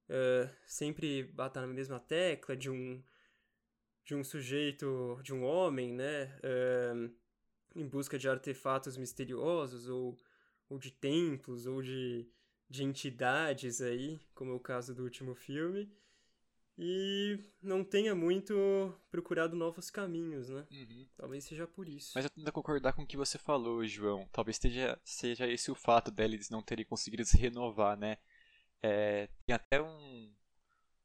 uh, 0.10 0.54
sempre 0.66 1.24
bata 1.24 1.62
na 1.62 1.68
mesma 1.68 2.00
tecla 2.00 2.56
de 2.56 2.70
um 2.70 3.02
de 4.04 4.16
um 4.16 4.24
sujeito, 4.24 5.20
de 5.24 5.32
um 5.32 5.44
homem, 5.44 5.94
né, 5.94 6.36
em 7.76 7.88
busca 7.88 8.18
de 8.18 8.28
artefatos 8.28 8.98
misteriosos 8.98 9.88
ou, 9.88 10.18
ou 10.72 10.80
de 10.80 10.90
templos 10.90 11.68
ou 11.68 11.82
de, 11.82 12.26
de 12.70 12.84
entidades 12.84 13.82
aí, 13.82 14.22
como 14.34 14.52
é 14.52 14.54
o 14.54 14.60
caso 14.60 14.96
do 14.96 15.04
último 15.04 15.36
filme 15.36 15.92
e 16.78 17.38
não 17.62 17.84
tenha 17.84 18.16
muito 18.16 18.96
procurado 19.12 19.56
novos 19.56 19.92
caminhos, 19.92 20.50
né? 20.50 20.66
Uhum. 20.72 21.08
Talvez 21.18 21.44
seja 21.44 21.68
por 21.68 21.88
isso. 21.88 22.14
Mas 22.16 22.24
eu 22.24 22.30
tento 22.32 22.52
concordar 22.54 22.94
com 22.94 23.04
o 23.04 23.06
que 23.06 23.18
você 23.18 23.38
falou, 23.38 23.86
João. 23.86 24.28
Talvez 24.32 24.58
seja, 24.58 25.00
seja 25.04 25.46
esse 25.46 25.70
o 25.70 25.76
fato 25.76 26.10
deles 26.10 26.50
não 26.50 26.64
terem 26.64 26.86
conseguido 26.86 27.26
se 27.26 27.38
renovar, 27.38 27.98
né? 27.98 28.18
É, 28.82 29.28
tem 29.46 29.54
até 29.54 29.82
um, 29.82 30.34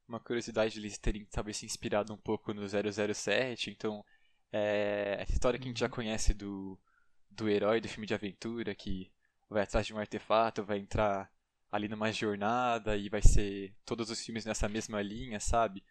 uma 0.07 0.19
curiosidade 0.19 0.73
de 0.73 0.79
eles 0.79 0.97
terem 0.97 1.25
talvez 1.25 1.57
se 1.57 1.65
inspirado 1.65 2.13
um 2.13 2.17
pouco 2.17 2.53
no 2.53 2.63
007, 2.65 3.69
então 3.69 4.03
é, 4.51 5.17
essa 5.19 5.33
história 5.33 5.59
que 5.59 5.65
a 5.65 5.67
gente 5.67 5.79
já 5.79 5.87
uhum. 5.87 5.91
conhece 5.91 6.33
do, 6.33 6.79
do 7.29 7.49
herói 7.49 7.81
do 7.81 7.89
filme 7.89 8.07
de 8.07 8.13
aventura 8.13 8.73
que 8.73 9.11
vai 9.49 9.63
atrás 9.63 9.85
de 9.85 9.93
um 9.93 9.99
artefato, 9.99 10.63
vai 10.63 10.77
entrar 10.77 11.31
ali 11.71 11.87
numa 11.87 12.11
jornada 12.11 12.95
e 12.97 13.09
vai 13.09 13.21
ser 13.21 13.73
todos 13.85 14.09
os 14.09 14.23
filmes 14.23 14.45
nessa 14.45 14.69
mesma 14.69 15.01
linha, 15.01 15.39
sabe? 15.39 15.83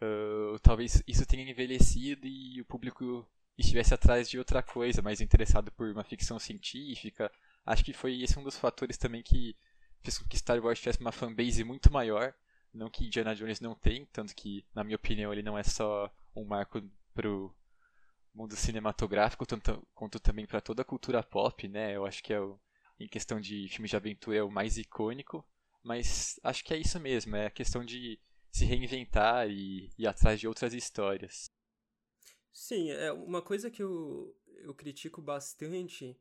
Uh, 0.00 0.58
talvez 0.60 1.02
isso 1.06 1.26
tenha 1.26 1.48
envelhecido 1.48 2.26
e 2.26 2.60
o 2.60 2.64
público 2.64 3.26
estivesse 3.56 3.92
atrás 3.92 4.30
de 4.30 4.38
outra 4.38 4.62
coisa, 4.62 5.02
mais 5.02 5.20
interessado 5.20 5.72
por 5.72 5.90
uma 5.90 6.04
ficção 6.04 6.38
científica. 6.38 7.30
Acho 7.66 7.84
que 7.84 7.92
foi 7.92 8.22
esse 8.22 8.38
um 8.38 8.44
dos 8.44 8.56
fatores 8.56 8.96
também 8.96 9.22
que 9.22 9.56
fez 10.00 10.18
com 10.18 10.28
que 10.28 10.38
Star 10.38 10.60
Wars 10.64 10.78
tivesse 10.78 11.00
uma 11.00 11.12
fanbase 11.12 11.64
muito 11.64 11.92
maior. 11.92 12.32
Não 12.72 12.88
que 12.90 13.06
Indiana 13.06 13.34
Jones 13.34 13.60
não 13.60 13.74
tem, 13.74 14.06
tanto 14.06 14.34
que, 14.34 14.64
na 14.74 14.84
minha 14.84 14.96
opinião, 14.96 15.32
ele 15.32 15.42
não 15.42 15.58
é 15.58 15.62
só 15.62 16.12
um 16.36 16.44
marco 16.44 16.82
pro 17.14 17.52
mundo 18.32 18.54
cinematográfico, 18.54 19.44
tanto 19.44 19.84
quanto 19.94 20.20
também 20.20 20.46
para 20.46 20.60
toda 20.60 20.82
a 20.82 20.84
cultura 20.84 21.22
pop, 21.22 21.66
né? 21.66 21.96
Eu 21.96 22.06
acho 22.06 22.22
que 22.22 22.32
é 22.32 22.40
o, 22.40 22.60
em 22.98 23.08
questão 23.08 23.40
de 23.40 23.68
filmes 23.68 23.90
de 23.90 23.96
aventura 23.96 24.38
é 24.38 24.42
o 24.42 24.50
mais 24.50 24.76
icônico, 24.76 25.46
mas 25.82 26.38
acho 26.42 26.64
que 26.64 26.74
é 26.74 26.78
isso 26.78 26.98
mesmo, 26.98 27.36
é 27.36 27.46
a 27.46 27.50
questão 27.50 27.84
de 27.84 28.18
se 28.50 28.64
reinventar 28.64 29.48
e 29.48 29.90
ir 29.96 30.06
atrás 30.06 30.40
de 30.40 30.48
outras 30.48 30.74
histórias. 30.74 31.50
Sim, 32.52 32.90
é 32.90 33.12
uma 33.12 33.40
coisa 33.40 33.70
que 33.70 33.82
eu, 33.82 34.36
eu 34.62 34.74
critico 34.74 35.22
bastante 35.22 36.18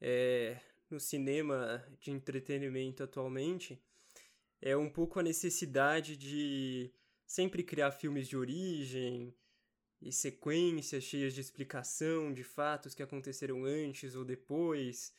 é, 0.00 0.60
no 0.90 1.00
cinema 1.00 1.84
de 2.00 2.10
entretenimento 2.10 3.02
atualmente 3.02 3.80
é 4.60 4.76
um 4.76 4.90
pouco 4.90 5.18
a 5.18 5.22
necessidade 5.22 6.16
de 6.16 6.92
sempre 7.26 7.62
criar 7.62 7.92
filmes 7.92 8.28
de 8.28 8.36
origem 8.36 9.34
e 10.00 10.12
sequências 10.12 11.04
cheias 11.04 11.34
de 11.34 11.40
explicação 11.40 12.32
de 12.32 12.42
fatos 12.42 12.94
que 12.94 13.02
aconteceram 13.02 13.64
antes 13.64 14.14
ou 14.14 14.24
depois 14.24 15.12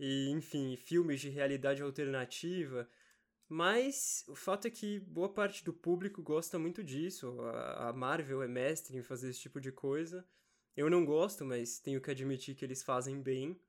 e, 0.00 0.30
enfim, 0.30 0.74
filmes 0.76 1.20
de 1.20 1.28
realidade 1.28 1.82
alternativa. 1.82 2.88
Mas 3.46 4.24
o 4.26 4.34
fato 4.34 4.66
é 4.66 4.70
que 4.70 4.98
boa 5.00 5.28
parte 5.28 5.62
do 5.62 5.74
público 5.74 6.22
gosta 6.22 6.58
muito 6.58 6.82
disso. 6.82 7.38
A 7.76 7.92
Marvel 7.92 8.42
é 8.42 8.48
mestre 8.48 8.96
em 8.96 9.02
fazer 9.02 9.28
esse 9.28 9.40
tipo 9.40 9.60
de 9.60 9.70
coisa. 9.70 10.26
Eu 10.74 10.88
não 10.88 11.04
gosto, 11.04 11.44
mas 11.44 11.78
tenho 11.78 12.00
que 12.00 12.10
admitir 12.10 12.54
que 12.54 12.64
eles 12.64 12.82
fazem 12.82 13.20
bem. 13.20 13.60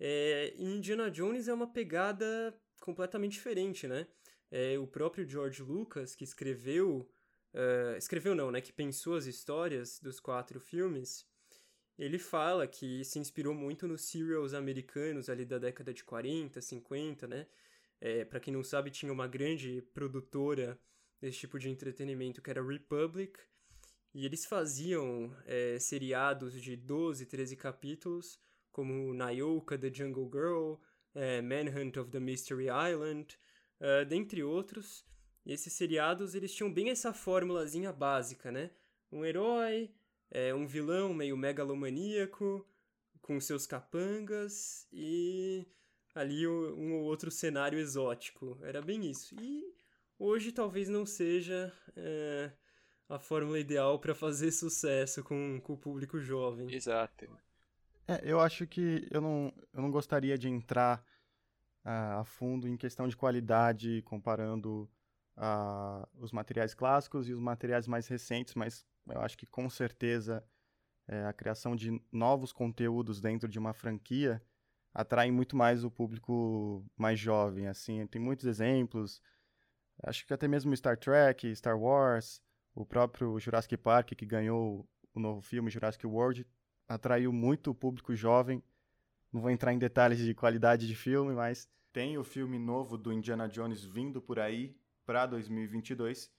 É, 0.00 0.52
Indiana 0.58 1.10
Jones 1.10 1.46
é 1.46 1.54
uma 1.54 1.72
pegada 1.72 2.52
completamente 2.80 3.34
diferente, 3.34 3.86
né? 3.86 4.08
É, 4.50 4.76
o 4.78 4.86
próprio 4.86 5.28
George 5.28 5.62
Lucas, 5.62 6.16
que 6.16 6.24
escreveu. 6.24 7.08
Uh, 7.54 7.96
escreveu 7.96 8.34
não, 8.34 8.50
né? 8.50 8.60
Que 8.60 8.72
pensou 8.72 9.14
as 9.14 9.26
histórias 9.26 10.00
dos 10.00 10.18
quatro 10.18 10.58
filmes 10.58 11.24
ele 11.98 12.18
fala 12.18 12.66
que 12.66 13.04
se 13.04 13.18
inspirou 13.18 13.54
muito 13.54 13.86
nos 13.86 14.02
serials 14.02 14.54
americanos 14.54 15.28
ali 15.28 15.44
da 15.44 15.58
década 15.58 15.92
de 15.92 16.04
40, 16.04 16.60
50, 16.60 17.26
né? 17.26 17.46
É, 18.00 18.24
para 18.24 18.40
quem 18.40 18.52
não 18.52 18.62
sabe, 18.62 18.90
tinha 18.90 19.12
uma 19.12 19.26
grande 19.26 19.82
produtora 19.94 20.78
desse 21.20 21.38
tipo 21.38 21.58
de 21.58 21.70
entretenimento 21.70 22.42
que 22.42 22.50
era 22.50 22.62
Republic, 22.62 23.38
e 24.14 24.24
eles 24.24 24.44
faziam 24.46 25.34
é, 25.44 25.78
seriados 25.78 26.60
de 26.60 26.76
12, 26.76 27.26
13 27.26 27.56
capítulos, 27.56 28.38
como 28.70 29.12
Nayoka, 29.14 29.78
The 29.78 29.92
Jungle 29.92 30.30
Girl, 30.30 30.74
é, 31.14 31.40
Manhunt 31.40 31.96
of 31.96 32.10
the 32.10 32.20
Mystery 32.20 32.66
Island, 32.66 33.38
uh, 33.80 34.04
dentre 34.04 34.42
outros. 34.42 35.04
E 35.44 35.52
esses 35.52 35.72
seriados, 35.72 36.34
eles 36.34 36.52
tinham 36.52 36.72
bem 36.72 36.90
essa 36.90 37.12
fórmulazinha 37.12 37.92
básica, 37.92 38.50
né? 38.50 38.70
Um 39.10 39.24
herói, 39.24 39.90
é 40.30 40.54
um 40.54 40.66
vilão 40.66 41.14
meio 41.14 41.36
megalomaníaco, 41.36 42.66
com 43.20 43.40
seus 43.40 43.66
capangas 43.66 44.86
e 44.92 45.66
ali 46.14 46.46
um 46.46 46.94
ou 46.94 47.04
outro 47.04 47.30
cenário 47.30 47.78
exótico. 47.78 48.58
Era 48.62 48.80
bem 48.80 49.10
isso. 49.10 49.34
E 49.40 49.74
hoje 50.18 50.52
talvez 50.52 50.88
não 50.88 51.04
seja 51.04 51.72
é, 51.96 52.52
a 53.08 53.18
fórmula 53.18 53.58
ideal 53.58 53.98
para 53.98 54.14
fazer 54.14 54.50
sucesso 54.50 55.22
com, 55.22 55.60
com 55.60 55.74
o 55.74 55.78
público 55.78 56.20
jovem. 56.20 56.72
Exato. 56.72 57.26
É, 58.08 58.20
eu 58.22 58.40
acho 58.40 58.66
que 58.66 59.06
eu 59.10 59.20
não, 59.20 59.52
eu 59.72 59.82
não 59.82 59.90
gostaria 59.90 60.38
de 60.38 60.48
entrar 60.48 61.04
uh, 61.84 62.20
a 62.20 62.24
fundo 62.24 62.68
em 62.68 62.76
questão 62.76 63.08
de 63.08 63.16
qualidade, 63.16 64.02
comparando 64.02 64.88
uh, 65.36 66.06
os 66.14 66.30
materiais 66.30 66.72
clássicos 66.72 67.28
e 67.28 67.32
os 67.32 67.40
materiais 67.40 67.88
mais 67.88 68.06
recentes, 68.06 68.54
mas 68.54 68.86
eu 69.08 69.20
acho 69.20 69.36
que 69.36 69.46
com 69.46 69.68
certeza 69.70 70.44
é, 71.08 71.24
a 71.24 71.32
criação 71.32 71.76
de 71.76 72.00
novos 72.10 72.52
conteúdos 72.52 73.20
dentro 73.20 73.48
de 73.48 73.58
uma 73.58 73.72
franquia 73.72 74.42
atrai 74.92 75.30
muito 75.30 75.56
mais 75.56 75.84
o 75.84 75.90
público 75.90 76.84
mais 76.96 77.18
jovem. 77.18 77.68
Assim, 77.68 78.06
tem 78.06 78.20
muitos 78.20 78.46
exemplos. 78.46 79.22
Acho 80.02 80.26
que 80.26 80.32
até 80.32 80.48
mesmo 80.48 80.76
Star 80.76 80.96
Trek, 80.96 81.54
Star 81.54 81.78
Wars, 81.78 82.42
o 82.74 82.84
próprio 82.84 83.38
Jurassic 83.38 83.76
Park 83.76 84.12
que 84.14 84.26
ganhou 84.26 84.88
o 85.14 85.20
novo 85.20 85.40
filme 85.40 85.70
Jurassic 85.70 86.06
World 86.06 86.46
atraiu 86.88 87.32
muito 87.32 87.70
o 87.70 87.74
público 87.74 88.14
jovem. 88.14 88.62
Não 89.32 89.40
vou 89.40 89.50
entrar 89.50 89.72
em 89.72 89.78
detalhes 89.78 90.18
de 90.18 90.34
qualidade 90.34 90.86
de 90.86 90.94
filme, 90.94 91.34
mas 91.34 91.68
tem 91.92 92.18
o 92.18 92.24
filme 92.24 92.58
novo 92.58 92.98
do 92.98 93.12
Indiana 93.12 93.48
Jones 93.48 93.84
vindo 93.84 94.20
por 94.20 94.38
aí 94.38 94.76
para 95.04 95.26
2022 95.26 96.30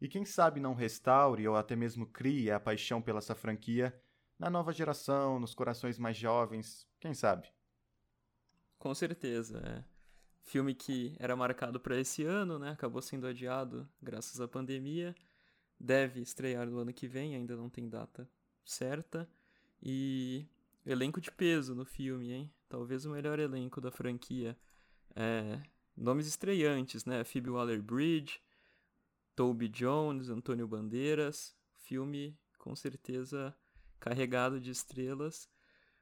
e 0.00 0.08
quem 0.08 0.24
sabe 0.24 0.60
não 0.60 0.74
restaure 0.74 1.46
ou 1.48 1.56
até 1.56 1.74
mesmo 1.74 2.06
crie 2.06 2.50
a 2.50 2.60
paixão 2.60 3.00
pela 3.00 3.18
essa 3.18 3.34
franquia 3.34 3.98
na 4.38 4.50
nova 4.50 4.72
geração, 4.72 5.40
nos 5.40 5.54
corações 5.54 5.98
mais 5.98 6.16
jovens, 6.16 6.86
quem 7.00 7.14
sabe? 7.14 7.48
Com 8.78 8.94
certeza, 8.94 9.58
é. 9.64 9.84
Filme 10.42 10.74
que 10.74 11.16
era 11.18 11.34
marcado 11.34 11.80
para 11.80 11.98
esse 11.98 12.22
ano, 12.22 12.58
né? 12.58 12.70
Acabou 12.70 13.02
sendo 13.02 13.26
adiado 13.26 13.88
graças 14.00 14.40
à 14.40 14.46
pandemia. 14.46 15.14
Deve 15.80 16.20
estrear 16.20 16.68
no 16.68 16.78
ano 16.78 16.92
que 16.92 17.08
vem, 17.08 17.34
ainda 17.34 17.56
não 17.56 17.68
tem 17.68 17.88
data 17.88 18.28
certa. 18.64 19.28
E 19.82 20.46
elenco 20.84 21.20
de 21.20 21.32
peso 21.32 21.74
no 21.74 21.84
filme, 21.84 22.32
hein? 22.32 22.52
Talvez 22.68 23.04
o 23.04 23.10
melhor 23.10 23.38
elenco 23.38 23.80
da 23.80 23.90
franquia. 23.90 24.56
É, 25.14 25.60
nomes 25.96 26.26
estreantes, 26.26 27.04
né? 27.04 27.24
Phoebe 27.24 27.50
Waller-Bridge, 27.50 28.40
Toby 29.36 29.68
Jones, 29.68 30.30
Antônio 30.30 30.66
Bandeiras, 30.66 31.54
filme 31.74 32.36
com 32.58 32.74
certeza 32.74 33.54
carregado 34.00 34.58
de 34.58 34.70
estrelas, 34.70 35.48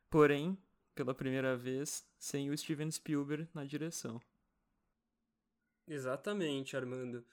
porém, 0.09 0.57
pela 0.95 1.15
primeira 1.15 1.57
vez, 1.57 2.07
sem 2.17 2.49
o 2.49 2.57
Steven 2.57 2.91
Spielberg 2.91 3.49
na 3.53 3.65
direção. 3.65 4.21
Exatamente, 5.87 6.77
Armando. 6.77 7.25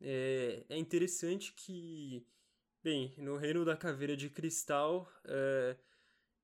É, 0.00 0.64
é 0.68 0.76
interessante 0.76 1.52
que, 1.54 2.24
bem, 2.82 3.14
no 3.16 3.36
Reino 3.36 3.64
da 3.64 3.76
Caveira 3.76 4.16
de 4.16 4.28
Cristal, 4.28 5.10
é, 5.24 5.76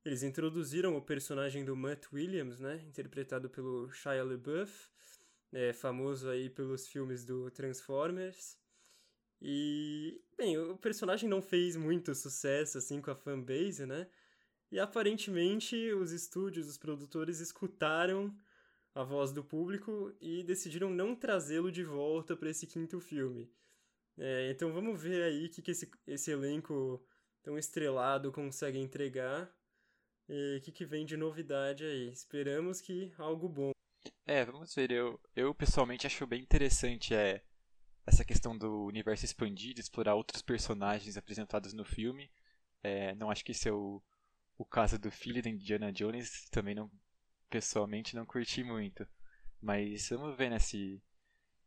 eles 0.05 0.22
introduziram 0.22 0.96
o 0.96 1.03
personagem 1.03 1.64
do 1.64 1.77
Matt 1.77 2.07
Williams, 2.12 2.59
né, 2.59 2.83
interpretado 2.88 3.51
pelo 3.51 3.90
Shia 3.90 4.25
LaBeouf, 4.25 4.88
é, 5.53 5.72
famoso 5.75 6.31
aí 6.31 6.48
pelos 6.48 6.88
filmes 6.88 7.25
do 7.25 7.51
Transformers, 7.51 8.59
E, 9.44 10.22
bem, 10.37 10.57
o 10.57 10.76
personagem 10.76 11.28
não 11.28 11.42
fez 11.42 11.76
muito 11.76 12.14
sucesso 12.14 12.78
assim 12.78 13.00
com 13.00 13.11
a 13.11 13.16
fanbase, 13.16 13.85
né? 13.85 14.07
E 14.70 14.78
aparentemente 14.78 15.92
os 15.94 16.12
estúdios, 16.12 16.68
os 16.68 16.78
produtores 16.78 17.40
escutaram 17.40 18.35
a 18.94 19.02
voz 19.02 19.33
do 19.33 19.42
público 19.42 20.14
e 20.20 20.44
decidiram 20.44 20.90
não 20.90 21.16
trazê-lo 21.16 21.72
de 21.72 21.83
volta 21.83 22.37
para 22.37 22.50
esse 22.50 22.66
quinto 22.66 23.00
filme. 23.00 23.50
É, 24.16 24.50
então 24.50 24.72
vamos 24.72 25.02
ver 25.02 25.24
aí 25.24 25.46
o 25.46 25.50
que, 25.50 25.61
que 25.61 25.72
esse, 25.72 25.90
esse 26.07 26.31
elenco 26.31 27.05
tão 27.42 27.59
estrelado 27.59 28.31
consegue 28.31 28.78
entregar 28.78 29.52
e 30.28 30.59
o 30.59 30.61
que, 30.62 30.70
que 30.70 30.85
vem 30.85 31.05
de 31.05 31.16
novidade 31.16 31.85
aí. 31.85 32.11
Esperamos 32.11 32.81
que 32.81 33.12
algo 33.18 33.48
bom. 33.48 33.72
É, 34.24 34.44
vamos 34.44 34.74
ver. 34.74 34.92
Eu, 34.92 35.20
eu 35.35 35.52
pessoalmente 35.52 36.07
acho 36.07 36.26
bem 36.26 36.40
interessante 36.40 37.12
é, 37.12 37.42
essa 38.06 38.24
questão 38.24 38.56
do 38.56 38.84
universo 38.84 39.24
expandido, 39.24 39.80
explorar 39.80 40.14
outros 40.14 40.42
personagens 40.42 41.16
apresentados 41.16 41.72
no 41.72 41.84
filme. 41.84 42.30
É, 42.82 43.14
não 43.14 43.30
acho 43.30 43.44
que 43.44 43.52
esse 43.52 43.68
é 43.68 43.72
o, 43.72 44.02
o 44.58 44.64
caso 44.64 44.98
do 44.98 45.10
filho 45.10 45.42
da 45.42 45.50
Indiana 45.50 45.92
Jones, 45.92 46.48
também 46.50 46.74
não 46.74 46.90
pessoalmente 47.48 48.16
não 48.16 48.26
curti 48.26 48.64
muito. 48.64 49.06
Mas 49.60 50.08
vamos 50.08 50.36
ver 50.36 50.50
né, 50.50 50.58
se, 50.58 51.02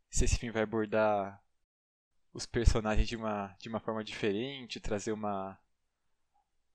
se 0.10 0.26
esse 0.26 0.38
filme 0.38 0.52
vai 0.52 0.64
abordar 0.64 1.42
os 2.34 2.46
personagens 2.46 3.08
de 3.08 3.16
uma, 3.16 3.56
de 3.60 3.70
uma 3.70 3.80
forma 3.80 4.04
diferente, 4.04 4.80
trazer 4.80 5.14
uma 5.14 5.58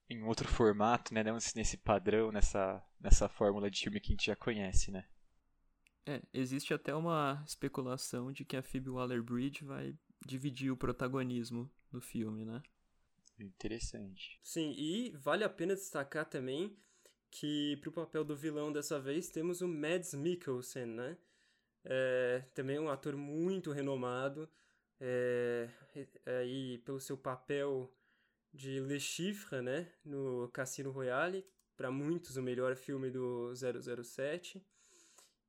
em 0.08 0.22
outro 0.22 0.48
formato, 0.48 1.14
né, 1.14 1.22
não 1.22 1.38
nesse 1.54 1.76
padrão, 1.76 2.32
nessa, 2.32 2.82
nessa 2.98 3.28
fórmula 3.28 3.70
de 3.70 3.80
filme 3.80 4.00
que 4.00 4.08
a 4.08 4.14
gente 4.14 4.26
já 4.26 4.34
conhece, 4.34 4.90
né? 4.90 5.06
É, 6.06 6.22
existe 6.32 6.72
até 6.72 6.94
uma 6.94 7.42
especulação 7.46 8.32
de 8.32 8.44
que 8.44 8.56
a 8.56 8.62
Phoebe 8.62 8.90
Waller-Bridge 8.90 9.64
vai 9.64 9.94
dividir 10.24 10.70
o 10.70 10.76
protagonismo 10.76 11.70
do 11.90 12.00
filme, 12.00 12.44
né? 12.44 12.62
Interessante. 13.38 14.38
Sim, 14.42 14.74
e 14.76 15.10
vale 15.16 15.44
a 15.44 15.48
pena 15.48 15.74
destacar 15.74 16.28
também 16.28 16.76
que 17.30 17.78
para 17.80 17.90
o 17.90 17.92
papel 17.92 18.24
do 18.24 18.36
vilão 18.36 18.72
dessa 18.72 18.98
vez 18.98 19.28
temos 19.30 19.60
o 19.60 19.68
Mads 19.68 20.14
Mikkelsen, 20.14 20.86
né? 20.86 21.16
É, 21.84 22.44
também 22.54 22.78
um 22.78 22.90
ator 22.90 23.16
muito 23.16 23.72
renomado, 23.72 24.48
é, 25.00 25.70
aí 26.26 26.78
pelo 26.78 27.00
seu 27.00 27.16
papel 27.16 27.90
de 28.52 28.80
Le 28.80 29.00
Chiffre, 29.00 29.62
né, 29.62 29.90
no 30.04 30.50
Cassino 30.52 30.90
Royale, 30.90 31.46
para 31.76 31.90
muitos 31.90 32.36
o 32.36 32.42
melhor 32.42 32.76
filme 32.76 33.10
do 33.10 33.52
007. 33.54 34.62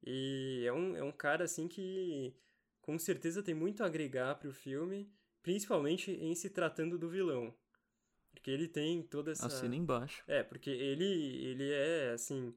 E 0.04 0.64
é 0.66 0.74
um, 0.74 0.96
é 0.96 1.04
um 1.04 1.12
cara 1.12 1.44
assim 1.44 1.68
que 1.68 2.36
com 2.82 2.98
certeza 2.98 3.44
tem 3.44 3.54
muito 3.54 3.84
a 3.84 3.86
agregar 3.86 4.36
para 4.36 4.50
o 4.50 4.54
filme, 4.54 5.12
principalmente 5.44 6.12
em 6.12 6.34
se 6.36 6.50
tratando 6.50 6.98
do 6.98 7.10
vilão. 7.10 7.54
Porque 8.32 8.50
ele 8.50 8.68
tem 8.68 9.04
toda 9.04 9.32
essa. 9.32 9.48
Assina 9.48 9.76
embaixo. 9.76 10.24
É, 10.28 10.42
porque 10.42 10.70
ele, 10.70 11.06
ele 11.06 11.72
é, 11.72 12.12
assim, 12.12 12.56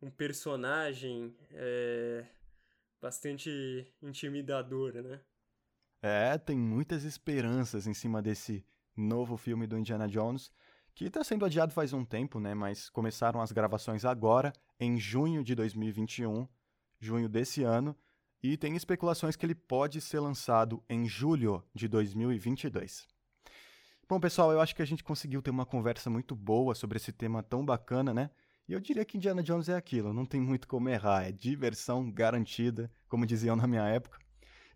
um 0.00 0.10
personagem 0.10 1.36
é, 1.50 2.24
bastante 3.00 3.92
intimidador, 4.00 4.94
né? 4.94 5.20
É, 6.00 6.38
tem 6.38 6.56
muitas 6.56 7.04
esperanças 7.04 7.86
em 7.86 7.94
cima 7.94 8.22
desse 8.22 8.64
novo 8.96 9.36
filme 9.36 9.66
do 9.66 9.78
Indiana 9.78 10.08
Jones, 10.08 10.50
que 10.94 11.06
está 11.06 11.22
sendo 11.22 11.44
adiado 11.44 11.72
faz 11.72 11.92
um 11.92 12.04
tempo, 12.04 12.40
né? 12.40 12.54
Mas 12.54 12.90
começaram 12.90 13.40
as 13.40 13.52
gravações 13.52 14.04
agora, 14.04 14.52
em 14.80 14.98
junho 14.98 15.44
de 15.44 15.54
2021, 15.54 16.48
junho 17.02 17.28
desse 17.28 17.64
ano, 17.64 17.96
e 18.40 18.56
tem 18.56 18.76
especulações 18.76 19.34
que 19.34 19.44
ele 19.44 19.54
pode 19.54 20.00
ser 20.00 20.20
lançado 20.20 20.82
em 20.88 21.06
julho 21.06 21.62
de 21.74 21.88
2022. 21.88 23.06
Bom, 24.08 24.20
pessoal, 24.20 24.52
eu 24.52 24.60
acho 24.60 24.74
que 24.74 24.82
a 24.82 24.86
gente 24.86 25.02
conseguiu 25.02 25.42
ter 25.42 25.50
uma 25.50 25.66
conversa 25.66 26.08
muito 26.08 26.36
boa 26.36 26.74
sobre 26.74 26.96
esse 26.96 27.12
tema 27.12 27.42
tão 27.42 27.64
bacana, 27.64 28.14
né? 28.14 28.30
E 28.68 28.72
eu 28.72 28.80
diria 28.80 29.04
que 29.04 29.16
Indiana 29.16 29.42
Jones 29.42 29.68
é 29.68 29.74
aquilo, 29.74 30.12
não 30.12 30.24
tem 30.24 30.40
muito 30.40 30.68
como 30.68 30.88
errar, 30.88 31.24
é 31.24 31.32
diversão 31.32 32.10
garantida, 32.10 32.90
como 33.08 33.26
diziam 33.26 33.56
na 33.56 33.66
minha 33.66 33.86
época. 33.88 34.18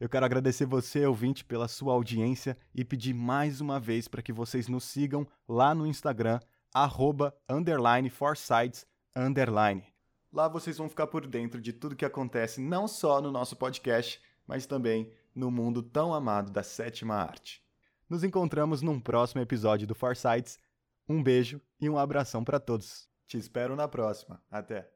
Eu 0.01 0.09
quero 0.09 0.27
agradecer 0.27 0.67
você, 0.67 1.07
ouvinte, 1.07 1.45
pela 1.45 1.69
sua 1.69 1.93
audiência 1.95 2.57
e 2.75 2.85
pedir 2.85 3.15
mais 3.15 3.61
uma 3.61 3.79
vez 3.79 4.09
para 4.09 4.23
que 4.23 4.33
vocês 4.33 4.69
nos 4.69 4.85
sigam 4.85 5.27
lá 5.49 5.75
no 5.75 5.87
Instagram, 5.87 6.41
arroba, 6.75 7.35
underline, 7.49 8.11
forsights, 8.11 8.85
underline. 9.15 9.96
Lá 10.33 10.49
vocês 10.49 10.79
vão 10.79 10.89
ficar 10.89 11.07
por 11.07 11.27
dentro 11.27 11.61
de 11.61 11.73
tudo 11.73 11.97
que 11.97 12.05
acontece 12.05 12.61
não 12.61 12.87
só 12.87 13.21
no 13.21 13.31
nosso 13.31 13.57
podcast, 13.57 14.21
mas 14.47 14.67
também 14.67 15.13
no 15.35 15.51
mundo 15.51 15.83
tão 15.83 16.15
amado 16.15 16.51
da 16.51 16.63
sétima 16.63 17.15
arte. 17.15 17.63
Nos 18.09 18.23
encontramos 18.23 18.83
num 18.83 19.01
próximo 19.01 19.41
episódio 19.41 19.87
do 19.87 19.95
Forsights. 19.95 20.59
Um 21.09 21.23
beijo 21.23 21.61
e 21.81 21.89
um 21.89 21.99
abração 21.99 22.45
para 22.45 22.61
todos. 22.61 23.09
Te 23.27 23.37
espero 23.37 23.75
na 23.75 23.89
próxima. 23.89 24.43
Até! 24.51 24.96